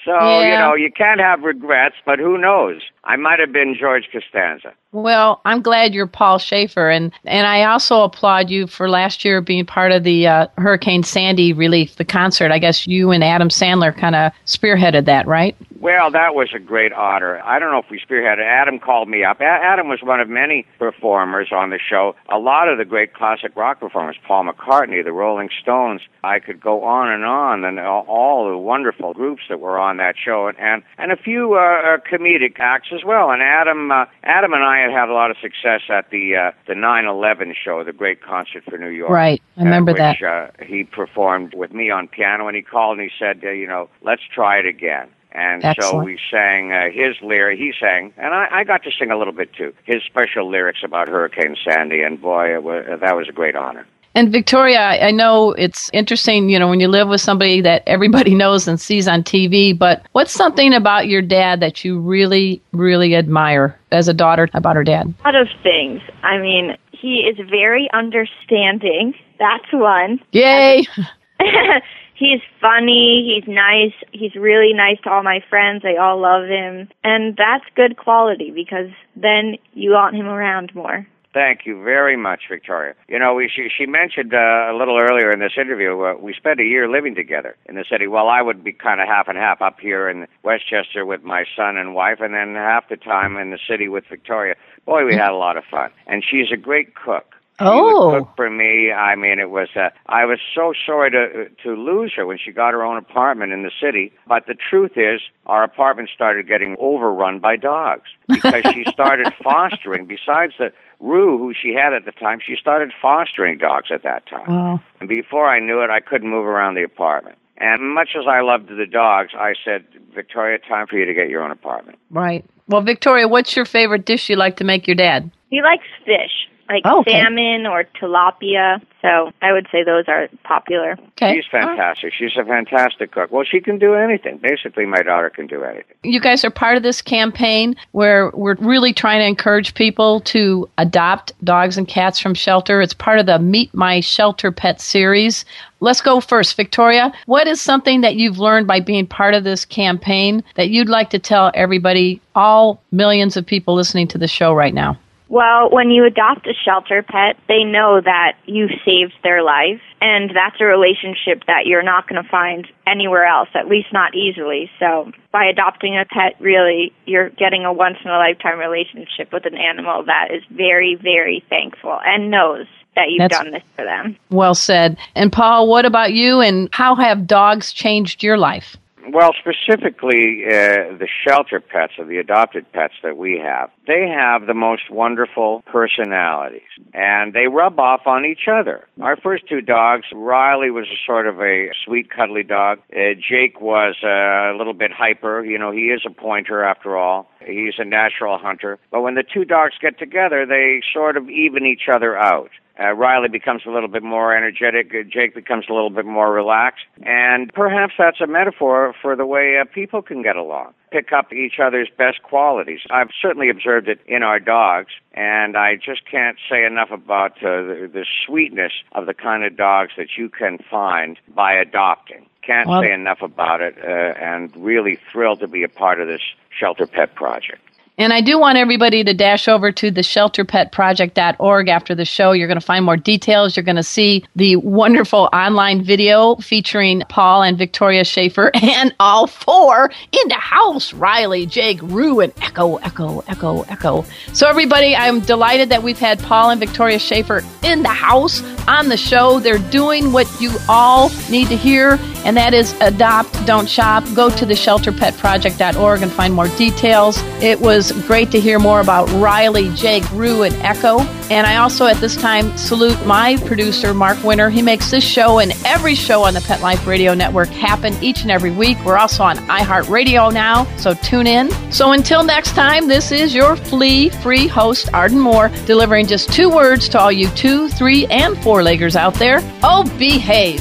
So, 0.04 0.12
you 0.42 0.58
know, 0.58 0.74
you 0.74 0.90
can't 0.90 1.20
have 1.20 1.42
regrets, 1.42 1.94
but 2.04 2.18
who 2.18 2.36
knows? 2.36 2.82
I 3.04 3.16
might 3.16 3.38
have 3.38 3.52
been 3.52 3.76
George 3.78 4.08
Costanza. 4.12 4.74
Well, 4.92 5.40
I'm 5.46 5.62
glad 5.62 5.94
you're 5.94 6.06
Paul 6.06 6.38
Shaffer, 6.38 6.90
and 6.90 7.12
and 7.24 7.46
I 7.46 7.64
also 7.64 8.02
applaud 8.02 8.50
you 8.50 8.66
for 8.66 8.90
last 8.90 9.24
year 9.24 9.40
being 9.40 9.64
part 9.64 9.90
of 9.90 10.04
the 10.04 10.26
uh, 10.26 10.46
Hurricane 10.58 11.02
Sandy 11.02 11.54
relief, 11.54 11.96
the 11.96 12.04
concert. 12.04 12.52
I 12.52 12.58
guess 12.58 12.86
you 12.86 13.10
and 13.10 13.24
Adam 13.24 13.48
Sandler 13.48 13.96
kind 13.96 14.14
of 14.14 14.32
spearheaded 14.44 15.06
that, 15.06 15.26
right? 15.26 15.56
Well, 15.80 16.12
that 16.12 16.36
was 16.36 16.50
a 16.54 16.60
great 16.60 16.92
honor. 16.92 17.40
I 17.40 17.58
don't 17.58 17.72
know 17.72 17.78
if 17.80 17.90
we 17.90 17.98
spearheaded. 17.98 18.44
Adam 18.44 18.78
called 18.78 19.08
me 19.08 19.24
up. 19.24 19.40
A- 19.40 19.44
Adam 19.44 19.88
was 19.88 20.00
one 20.00 20.20
of 20.20 20.28
many 20.28 20.64
performers 20.78 21.48
on 21.50 21.70
the 21.70 21.78
show. 21.78 22.14
A 22.28 22.38
lot 22.38 22.68
of 22.68 22.78
the 22.78 22.84
great 22.84 23.14
classic 23.14 23.56
rock 23.56 23.80
performers, 23.80 24.16
Paul 24.24 24.44
McCartney, 24.44 25.02
the 25.02 25.12
Rolling 25.12 25.48
Stones. 25.60 26.02
I 26.22 26.38
could 26.38 26.60
go 26.60 26.84
on 26.84 27.08
and 27.08 27.24
on, 27.24 27.64
and 27.64 27.80
all, 27.80 28.48
the 28.48 28.58
wonderful 28.58 29.12
groups 29.14 29.42
that 29.48 29.58
were 29.58 29.76
on 29.76 29.96
that 29.96 30.14
show, 30.22 30.46
and 30.46 30.56
and, 30.58 30.82
and 30.98 31.10
a 31.10 31.16
few 31.16 31.54
uh, 31.54 31.58
uh, 31.58 31.96
comedic 31.98 32.60
acts 32.60 32.90
as 32.92 33.02
well. 33.04 33.32
And 33.32 33.42
Adam, 33.42 33.90
uh, 33.90 34.04
Adam 34.22 34.52
and 34.52 34.62
I 34.62 34.81
had 34.82 34.90
had 34.90 35.08
a 35.08 35.12
lot 35.14 35.30
of 35.30 35.36
success 35.40 35.82
at 35.88 36.10
the 36.10 36.36
uh, 36.36 36.50
the 36.66 36.74
9/11 36.74 37.54
show, 37.54 37.82
the 37.84 37.92
great 37.92 38.22
concert 38.22 38.64
for 38.64 38.78
New 38.78 38.90
York. 38.90 39.10
Right. 39.10 39.42
I 39.56 39.64
remember 39.64 39.92
at 39.92 40.20
that. 40.20 40.22
Uh, 40.22 40.64
he 40.64 40.84
performed 40.84 41.54
with 41.54 41.72
me 41.72 41.90
on 41.90 42.08
piano, 42.08 42.46
and 42.46 42.56
he 42.56 42.62
called 42.62 42.98
and 42.98 43.10
he 43.10 43.16
said, 43.18 43.42
uh, 43.44 43.50
you 43.50 43.66
know, 43.66 43.88
let's 44.02 44.22
try 44.34 44.58
it 44.58 44.66
again. 44.66 45.08
And 45.34 45.64
so 45.80 46.02
we 46.02 46.18
sang 46.30 46.72
uh, 46.72 46.90
his 46.92 47.16
lyric. 47.22 47.58
He 47.58 47.72
sang, 47.80 48.12
and 48.18 48.34
I, 48.34 48.48
I 48.50 48.64
got 48.64 48.82
to 48.82 48.90
sing 48.90 49.10
a 49.10 49.16
little 49.16 49.32
bit 49.32 49.54
too. 49.54 49.72
His 49.84 50.02
special 50.04 50.50
lyrics 50.50 50.80
about 50.84 51.08
Hurricane 51.08 51.56
Sandy, 51.64 52.02
and 52.02 52.20
boy, 52.20 52.54
it 52.54 52.62
was, 52.62 52.84
that 53.00 53.16
was 53.16 53.28
a 53.30 53.32
great 53.32 53.56
honor. 53.56 53.86
And 54.14 54.30
Victoria, 54.30 54.78
I 54.78 55.10
know 55.10 55.52
it's 55.52 55.90
interesting, 55.92 56.50
you 56.50 56.58
know, 56.58 56.68
when 56.68 56.80
you 56.80 56.88
live 56.88 57.08
with 57.08 57.20
somebody 57.20 57.60
that 57.62 57.82
everybody 57.86 58.34
knows 58.42 58.68
and 58.68 58.80
sees 58.80 59.08
on 59.08 59.22
TV, 59.22 59.76
but 59.76 60.04
what's 60.12 60.32
something 60.32 60.74
about 60.74 61.08
your 61.08 61.22
dad 61.22 61.60
that 61.60 61.84
you 61.84 61.98
really, 61.98 62.62
really 62.72 63.16
admire 63.16 63.78
as 63.90 64.08
a 64.08 64.14
daughter 64.14 64.48
about 64.54 64.76
her 64.76 64.84
dad? 64.84 65.12
A 65.20 65.24
lot 65.24 65.34
of 65.34 65.48
things. 65.62 66.02
I 66.22 66.38
mean, 66.38 66.76
he 66.92 67.20
is 67.20 67.36
very 67.48 67.88
understanding. 67.92 69.14
That's 69.38 69.72
one. 69.72 70.20
Yay! 70.32 70.86
he's 72.14 72.40
funny, 72.60 73.34
he's 73.34 73.52
nice, 73.52 73.94
he's 74.12 74.34
really 74.36 74.72
nice 74.74 75.00
to 75.02 75.10
all 75.10 75.22
my 75.22 75.40
friends. 75.48 75.82
They 75.82 75.96
all 75.96 76.20
love 76.20 76.46
him. 76.46 76.88
And 77.02 77.36
that's 77.36 77.64
good 77.74 77.96
quality 77.96 78.50
because 78.50 78.90
then 79.16 79.56
you 79.72 79.92
want 79.92 80.16
him 80.16 80.26
around 80.26 80.74
more. 80.74 81.06
Thank 81.34 81.64
you 81.64 81.82
very 81.82 82.16
much, 82.16 82.42
Victoria. 82.50 82.94
You 83.08 83.18
know, 83.18 83.32
we, 83.32 83.48
she, 83.48 83.68
she 83.74 83.86
mentioned 83.86 84.34
uh, 84.34 84.68
a 84.70 84.76
little 84.76 84.98
earlier 85.00 85.30
in 85.32 85.40
this 85.40 85.52
interview, 85.56 85.98
uh, 86.02 86.14
we 86.20 86.34
spent 86.34 86.60
a 86.60 86.64
year 86.64 86.90
living 86.90 87.14
together 87.14 87.56
in 87.66 87.74
the 87.74 87.84
city. 87.90 88.06
Well, 88.06 88.28
I 88.28 88.42
would 88.42 88.62
be 88.62 88.72
kind 88.74 89.00
of 89.00 89.08
half 89.08 89.28
and 89.28 89.38
half 89.38 89.62
up 89.62 89.80
here 89.80 90.10
in 90.10 90.26
Westchester 90.42 91.06
with 91.06 91.22
my 91.22 91.44
son 91.56 91.78
and 91.78 91.94
wife, 91.94 92.20
and 92.20 92.34
then 92.34 92.54
half 92.54 92.88
the 92.90 92.98
time 92.98 93.38
in 93.38 93.50
the 93.50 93.58
city 93.66 93.88
with 93.88 94.04
Victoria. 94.10 94.56
Boy, 94.84 95.06
we 95.06 95.14
had 95.14 95.30
a 95.30 95.36
lot 95.36 95.56
of 95.56 95.64
fun. 95.70 95.90
And 96.06 96.22
she's 96.22 96.52
a 96.52 96.56
great 96.58 96.94
cook. 96.94 97.34
She 97.60 97.66
Oh. 97.68 98.10
cook 98.18 98.34
for 98.34 98.50
me. 98.50 98.90
I 98.92 99.14
mean, 99.14 99.38
it 99.38 99.50
was. 99.50 99.68
Uh, 99.76 99.90
I 100.06 100.24
was 100.24 100.38
so 100.54 100.72
sorry 100.84 101.10
to 101.12 101.48
to 101.62 101.76
lose 101.76 102.12
her 102.16 102.26
when 102.26 102.38
she 102.38 102.50
got 102.50 102.72
her 102.72 102.82
own 102.82 102.96
apartment 102.96 103.52
in 103.52 103.62
the 103.62 103.70
city. 103.80 104.10
But 104.26 104.46
the 104.46 104.54
truth 104.54 104.92
is, 104.96 105.20
our 105.46 105.62
apartment 105.62 106.08
started 106.12 106.48
getting 106.48 106.76
overrun 106.80 107.38
by 107.40 107.56
dogs 107.56 108.08
because 108.26 108.64
she 108.72 108.84
started 108.90 109.32
fostering. 109.44 110.06
Besides 110.06 110.54
the 110.58 110.72
Rue, 111.02 111.36
who 111.36 111.52
she 111.52 111.74
had 111.74 111.92
at 111.92 112.04
the 112.04 112.12
time, 112.12 112.38
she 112.44 112.54
started 112.58 112.92
fostering 113.02 113.58
dogs 113.58 113.88
at 113.92 114.04
that 114.04 114.26
time. 114.26 114.46
Wow. 114.46 114.80
And 115.00 115.08
before 115.08 115.48
I 115.48 115.58
knew 115.58 115.82
it, 115.82 115.90
I 115.90 116.00
couldn't 116.00 116.30
move 116.30 116.46
around 116.46 116.76
the 116.76 116.84
apartment. 116.84 117.36
And 117.58 117.94
much 117.94 118.10
as 118.16 118.24
I 118.28 118.40
loved 118.40 118.68
the 118.68 118.86
dogs, 118.86 119.32
I 119.36 119.54
said, 119.64 119.84
Victoria, 120.14 120.58
time 120.58 120.86
for 120.86 120.96
you 120.96 121.04
to 121.04 121.12
get 121.12 121.28
your 121.28 121.42
own 121.42 121.50
apartment. 121.50 121.98
Right. 122.10 122.44
Well, 122.68 122.82
Victoria, 122.82 123.28
what's 123.28 123.54
your 123.56 123.64
favorite 123.64 124.04
dish 124.06 124.30
you 124.30 124.36
like 124.36 124.56
to 124.56 124.64
make 124.64 124.86
your 124.86 124.96
dad? 124.96 125.30
He 125.50 125.60
likes 125.60 125.84
fish, 126.04 126.48
like 126.72 126.82
Oh, 126.84 127.00
okay. 127.00 127.12
salmon 127.12 127.66
or 127.66 127.84
tilapia. 128.00 128.80
So 129.00 129.32
I 129.42 129.52
would 129.52 129.66
say 129.72 129.82
those 129.82 130.04
are 130.06 130.28
popular. 130.44 130.92
Okay. 131.12 131.34
She's 131.34 131.44
fantastic. 131.50 132.12
She's 132.16 132.30
a 132.38 132.44
fantastic 132.44 133.10
cook. 133.10 133.32
Well, 133.32 133.44
she 133.44 133.60
can 133.60 133.78
do 133.78 133.94
anything. 133.94 134.38
Basically, 134.38 134.86
my 134.86 135.02
daughter 135.02 135.28
can 135.28 135.46
do 135.48 135.64
anything. 135.64 135.96
You 136.04 136.20
guys 136.20 136.44
are 136.44 136.50
part 136.50 136.76
of 136.76 136.82
this 136.84 137.02
campaign 137.02 137.74
where 137.90 138.30
we're 138.34 138.54
really 138.60 138.92
trying 138.92 139.18
to 139.20 139.26
encourage 139.26 139.74
people 139.74 140.20
to 140.20 140.68
adopt 140.78 141.32
dogs 141.44 141.76
and 141.76 141.86
cats 141.88 142.20
from 142.20 142.34
shelter. 142.34 142.80
It's 142.80 142.94
part 142.94 143.18
of 143.18 143.26
the 143.26 143.38
Meet 143.40 143.74
My 143.74 143.98
Shelter 144.00 144.52
Pet 144.52 144.80
series. 144.80 145.44
Let's 145.80 146.00
go 146.00 146.20
first. 146.20 146.56
Victoria, 146.56 147.12
what 147.26 147.48
is 147.48 147.60
something 147.60 148.02
that 148.02 148.14
you've 148.14 148.38
learned 148.38 148.68
by 148.68 148.78
being 148.78 149.04
part 149.04 149.34
of 149.34 149.42
this 149.42 149.64
campaign 149.64 150.44
that 150.54 150.70
you'd 150.70 150.88
like 150.88 151.10
to 151.10 151.18
tell 151.18 151.50
everybody, 151.54 152.20
all 152.36 152.80
millions 152.92 153.36
of 153.36 153.44
people 153.44 153.74
listening 153.74 154.06
to 154.08 154.18
the 154.18 154.28
show 154.28 154.54
right 154.54 154.74
now? 154.74 154.96
Well, 155.32 155.70
when 155.70 155.88
you 155.88 156.04
adopt 156.04 156.46
a 156.46 156.52
shelter 156.52 157.02
pet, 157.02 157.38
they 157.48 157.64
know 157.64 158.02
that 158.02 158.34
you've 158.44 158.72
saved 158.84 159.14
their 159.22 159.42
life, 159.42 159.80
and 160.02 160.28
that's 160.36 160.60
a 160.60 160.66
relationship 160.66 161.44
that 161.46 161.64
you're 161.64 161.82
not 161.82 162.06
going 162.06 162.22
to 162.22 162.28
find 162.28 162.68
anywhere 162.86 163.24
else, 163.24 163.48
at 163.54 163.66
least 163.66 163.94
not 163.94 164.14
easily. 164.14 164.70
So, 164.78 165.10
by 165.32 165.46
adopting 165.46 165.96
a 165.96 166.04
pet, 166.04 166.34
really, 166.38 166.92
you're 167.06 167.30
getting 167.30 167.64
a 167.64 167.72
once 167.72 167.96
in 168.04 168.10
a 168.10 168.18
lifetime 168.18 168.58
relationship 168.58 169.32
with 169.32 169.46
an 169.46 169.56
animal 169.56 170.04
that 170.04 170.28
is 170.32 170.42
very, 170.50 170.96
very 170.96 171.42
thankful 171.48 171.98
and 172.04 172.30
knows 172.30 172.66
that 172.94 173.08
you've 173.08 173.20
That's- 173.20 173.40
done 173.40 173.52
this 173.52 173.62
for 173.74 173.86
them. 173.86 174.18
Well 174.28 174.54
said. 174.54 174.98
And 175.14 175.32
Paul, 175.32 175.66
what 175.66 175.86
about 175.86 176.12
you 176.12 176.42
and 176.42 176.68
how 176.72 176.94
have 176.96 177.26
dogs 177.26 177.72
changed 177.72 178.22
your 178.22 178.36
life? 178.36 178.76
Well, 179.10 179.32
specifically, 179.38 180.44
uh, 180.46 180.96
the 180.96 181.08
shelter 181.26 181.60
pets 181.60 181.94
or 181.98 182.04
the 182.04 182.18
adopted 182.18 182.70
pets 182.72 182.94
that 183.02 183.16
we 183.16 183.38
have, 183.38 183.70
they 183.86 184.08
have 184.08 184.46
the 184.46 184.54
most 184.54 184.90
wonderful 184.90 185.62
personalities, 185.66 186.62
and 186.94 187.32
they 187.32 187.48
rub 187.48 187.80
off 187.80 188.06
on 188.06 188.24
each 188.24 188.46
other. 188.50 188.86
Our 189.00 189.16
first 189.16 189.48
two 189.48 189.60
dogs, 189.60 190.04
Riley 190.12 190.70
was 190.70 190.86
a 190.86 190.98
sort 191.04 191.26
of 191.26 191.40
a 191.40 191.70
sweet, 191.84 192.10
cuddly 192.10 192.44
dog. 192.44 192.78
Uh, 192.94 193.14
Jake 193.14 193.60
was 193.60 193.96
uh, 194.04 194.54
a 194.54 194.56
little 194.56 194.74
bit 194.74 194.92
hyper. 194.92 195.44
You 195.44 195.58
know, 195.58 195.72
he 195.72 195.86
is 195.86 196.02
a 196.06 196.10
pointer 196.10 196.62
after 196.62 196.96
all. 196.96 197.28
He's 197.44 197.74
a 197.78 197.84
natural 197.84 198.38
hunter. 198.38 198.78
But 198.90 199.02
when 199.02 199.14
the 199.14 199.24
two 199.24 199.44
dogs 199.44 199.74
get 199.80 199.98
together, 199.98 200.46
they 200.46 200.80
sort 200.92 201.16
of 201.16 201.28
even 201.28 201.66
each 201.66 201.88
other 201.92 202.16
out. 202.16 202.50
Uh, 202.82 202.92
Riley 202.92 203.28
becomes 203.28 203.62
a 203.66 203.70
little 203.70 203.88
bit 203.88 204.02
more 204.02 204.34
energetic. 204.36 204.92
Uh, 204.94 205.02
Jake 205.08 205.34
becomes 205.34 205.66
a 205.68 205.72
little 205.72 205.90
bit 205.90 206.04
more 206.04 206.32
relaxed. 206.32 206.84
And 207.02 207.52
perhaps 207.52 207.94
that's 207.98 208.20
a 208.20 208.26
metaphor 208.26 208.94
for 209.00 209.14
the 209.14 209.26
way 209.26 209.58
uh, 209.58 209.64
people 209.64 210.02
can 210.02 210.22
get 210.22 210.36
along, 210.36 210.74
pick 210.90 211.12
up 211.12 211.32
each 211.32 211.60
other's 211.62 211.88
best 211.96 212.22
qualities. 212.22 212.80
I've 212.90 213.10
certainly 213.20 213.50
observed 213.50 213.88
it 213.88 214.00
in 214.06 214.22
our 214.22 214.40
dogs, 214.40 214.92
and 215.12 215.56
I 215.56 215.76
just 215.76 216.04
can't 216.10 216.38
say 216.50 216.64
enough 216.64 216.90
about 216.90 217.32
uh, 217.38 217.62
the, 217.62 217.90
the 217.92 218.06
sweetness 218.26 218.72
of 218.92 219.06
the 219.06 219.14
kind 219.14 219.44
of 219.44 219.56
dogs 219.56 219.92
that 219.96 220.16
you 220.16 220.28
can 220.28 220.58
find 220.58 221.18
by 221.34 221.52
adopting. 221.54 222.26
Can't 222.42 222.68
Well- 222.68 222.82
say 222.82 222.92
enough 222.92 223.22
about 223.22 223.60
it, 223.60 223.76
uh, 223.78 223.86
and 223.86 224.50
really 224.56 224.98
thrilled 225.12 225.40
to 225.40 225.48
be 225.48 225.62
a 225.62 225.68
part 225.68 226.00
of 226.00 226.08
this 226.08 226.22
shelter 226.50 226.86
pet 226.86 227.14
project. 227.14 227.60
And 227.98 228.10
I 228.12 228.22
do 228.22 228.38
want 228.38 228.56
everybody 228.56 229.04
to 229.04 229.12
dash 229.12 229.48
over 229.48 229.70
to 229.70 229.90
the 229.90 230.00
shelterpetproject.org 230.00 231.68
after 231.68 231.94
the 231.94 232.06
show. 232.06 232.32
You're 232.32 232.48
going 232.48 232.58
to 232.58 232.64
find 232.64 232.86
more 232.86 232.96
details. 232.96 233.54
You're 233.54 233.64
going 233.64 233.76
to 233.76 233.82
see 233.82 234.24
the 234.34 234.56
wonderful 234.56 235.28
online 235.30 235.82
video 235.82 236.36
featuring 236.36 237.02
Paul 237.10 237.42
and 237.42 237.58
Victoria 237.58 238.04
Shaffer 238.04 238.50
and 238.62 238.94
all 238.98 239.26
four 239.26 239.90
in 240.10 240.28
the 240.28 240.34
house 240.34 240.94
Riley, 240.94 241.44
Jake, 241.44 241.80
Rue, 241.82 242.20
and 242.20 242.32
Echo, 242.40 242.76
Echo, 242.76 243.20
Echo, 243.28 243.62
Echo. 243.62 244.06
So, 244.32 244.48
everybody, 244.48 244.96
I'm 244.96 245.20
delighted 245.20 245.68
that 245.68 245.82
we've 245.82 245.98
had 245.98 246.18
Paul 246.20 246.50
and 246.50 246.58
Victoria 246.58 246.98
Shaffer 246.98 247.42
in 247.62 247.82
the 247.82 247.90
house 247.90 248.42
on 248.66 248.88
the 248.88 248.96
show. 248.96 249.38
They're 249.38 249.58
doing 249.70 250.12
what 250.12 250.28
you 250.40 250.50
all 250.66 251.10
need 251.28 251.48
to 251.48 251.56
hear, 251.56 251.98
and 252.24 252.38
that 252.38 252.54
is 252.54 252.74
adopt, 252.80 253.44
don't 253.44 253.68
shop. 253.68 254.04
Go 254.14 254.30
to 254.30 254.46
the 254.46 254.54
shelterpetproject.org 254.54 256.02
and 256.02 256.10
find 256.10 256.32
more 256.32 256.48
details. 256.48 257.20
It 257.42 257.60
was 257.60 257.81
was 257.82 258.06
great 258.06 258.30
to 258.30 258.38
hear 258.38 258.60
more 258.60 258.80
about 258.80 259.10
Riley, 259.14 259.68
Jake, 259.74 260.08
Rue, 260.12 260.42
and 260.44 260.54
Echo. 260.56 261.00
And 261.30 261.46
I 261.46 261.56
also 261.56 261.86
at 261.86 261.96
this 261.96 262.14
time 262.14 262.56
salute 262.56 263.04
my 263.06 263.36
producer, 263.46 263.92
Mark 263.92 264.22
Winter. 264.22 264.50
He 264.50 264.62
makes 264.62 264.90
this 264.90 265.02
show 265.02 265.40
and 265.40 265.52
every 265.64 265.96
show 265.96 266.22
on 266.22 266.34
the 266.34 266.40
Pet 266.42 266.60
Life 266.60 266.86
Radio 266.86 267.12
Network 267.14 267.48
happen 267.48 267.94
each 268.00 268.22
and 268.22 268.30
every 268.30 268.52
week. 268.52 268.78
We're 268.84 268.98
also 268.98 269.24
on 269.24 269.36
iHeartRadio 269.36 270.32
now, 270.32 270.64
so 270.76 270.94
tune 270.94 271.26
in. 271.26 271.50
So 271.72 271.90
until 271.92 272.22
next 272.22 272.52
time, 272.52 272.86
this 272.86 273.10
is 273.10 273.34
your 273.34 273.56
flea 273.56 274.10
free 274.10 274.46
host, 274.46 274.92
Arden 274.94 275.18
Moore, 275.18 275.48
delivering 275.66 276.06
just 276.06 276.32
two 276.32 276.50
words 276.50 276.88
to 276.90 277.00
all 277.00 277.10
you 277.10 277.28
two, 277.30 277.68
three, 277.68 278.06
and 278.06 278.40
four 278.44 278.60
leggers 278.60 278.94
out 278.94 279.14
there. 279.14 279.40
Oh, 279.64 279.82
behave. 279.98 280.60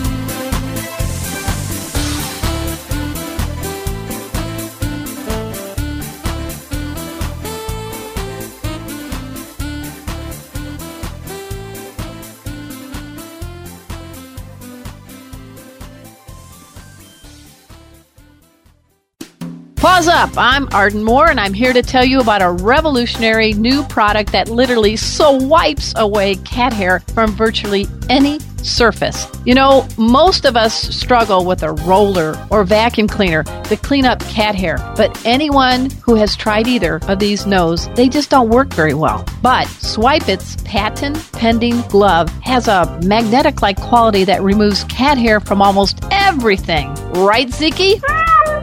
Pause 19.81 20.09
up. 20.09 20.29
I'm 20.37 20.69
Arden 20.73 21.03
Moore, 21.03 21.31
and 21.31 21.39
I'm 21.39 21.55
here 21.55 21.73
to 21.73 21.81
tell 21.81 22.05
you 22.05 22.19
about 22.19 22.43
a 22.43 22.51
revolutionary 22.51 23.53
new 23.53 23.81
product 23.85 24.31
that 24.31 24.47
literally 24.47 24.95
so 24.95 25.31
wipes 25.31 25.91
away 25.97 26.35
cat 26.35 26.71
hair 26.71 26.99
from 27.15 27.31
virtually 27.31 27.87
any 28.07 28.37
surface. 28.57 29.25
You 29.43 29.55
know, 29.55 29.87
most 29.97 30.45
of 30.45 30.55
us 30.55 30.75
struggle 30.95 31.45
with 31.45 31.63
a 31.63 31.71
roller 31.71 32.37
or 32.51 32.63
vacuum 32.63 33.07
cleaner 33.07 33.41
to 33.41 33.75
clean 33.75 34.05
up 34.05 34.19
cat 34.19 34.53
hair, 34.53 34.77
but 34.95 35.19
anyone 35.25 35.89
who 36.03 36.13
has 36.13 36.35
tried 36.35 36.67
either 36.67 36.99
of 37.07 37.17
these 37.17 37.47
knows 37.47 37.89
they 37.95 38.07
just 38.07 38.29
don't 38.29 38.49
work 38.49 38.71
very 38.75 38.93
well. 38.93 39.25
But 39.41 39.65
Swipe 39.65 40.29
It's 40.29 40.57
patent 40.57 41.17
pending 41.31 41.81
glove 41.89 42.29
has 42.43 42.67
a 42.67 42.99
magnetic 43.03 43.63
like 43.63 43.81
quality 43.81 44.25
that 44.25 44.43
removes 44.43 44.83
cat 44.83 45.17
hair 45.17 45.39
from 45.39 45.59
almost 45.59 46.01
everything. 46.11 46.93
Right, 47.13 47.47
Ziki? 47.47 47.99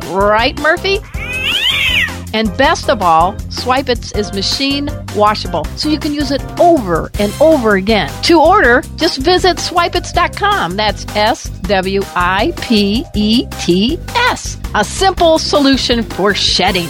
Right, 0.09 0.59
Murphy? 0.61 0.99
And 2.35 2.55
best 2.59 2.91
of 2.91 3.01
all, 3.01 3.33
Swipets 3.49 4.17
is 4.17 4.29
is 4.29 4.33
machine 4.35 4.89
washable, 5.17 5.65
so 5.77 5.89
you 5.89 5.99
can 5.99 6.13
use 6.13 6.31
it 6.31 6.43
over 6.61 7.11
and 7.19 7.33
over 7.41 7.77
again. 7.77 8.11
To 8.25 8.41
order, 8.41 8.83
just 8.97 9.19
visit 9.19 9.57
swipets.com. 9.57 10.77
That's 10.77 11.07
S 11.17 11.49
W 11.49 12.03
I 12.15 12.53
P 12.61 13.05
E 13.15 13.47
T 13.61 13.99
S. 14.15 14.59
A 14.75 14.85
simple 14.85 15.39
solution 15.39 16.03
for 16.03 16.35
shedding. 16.35 16.89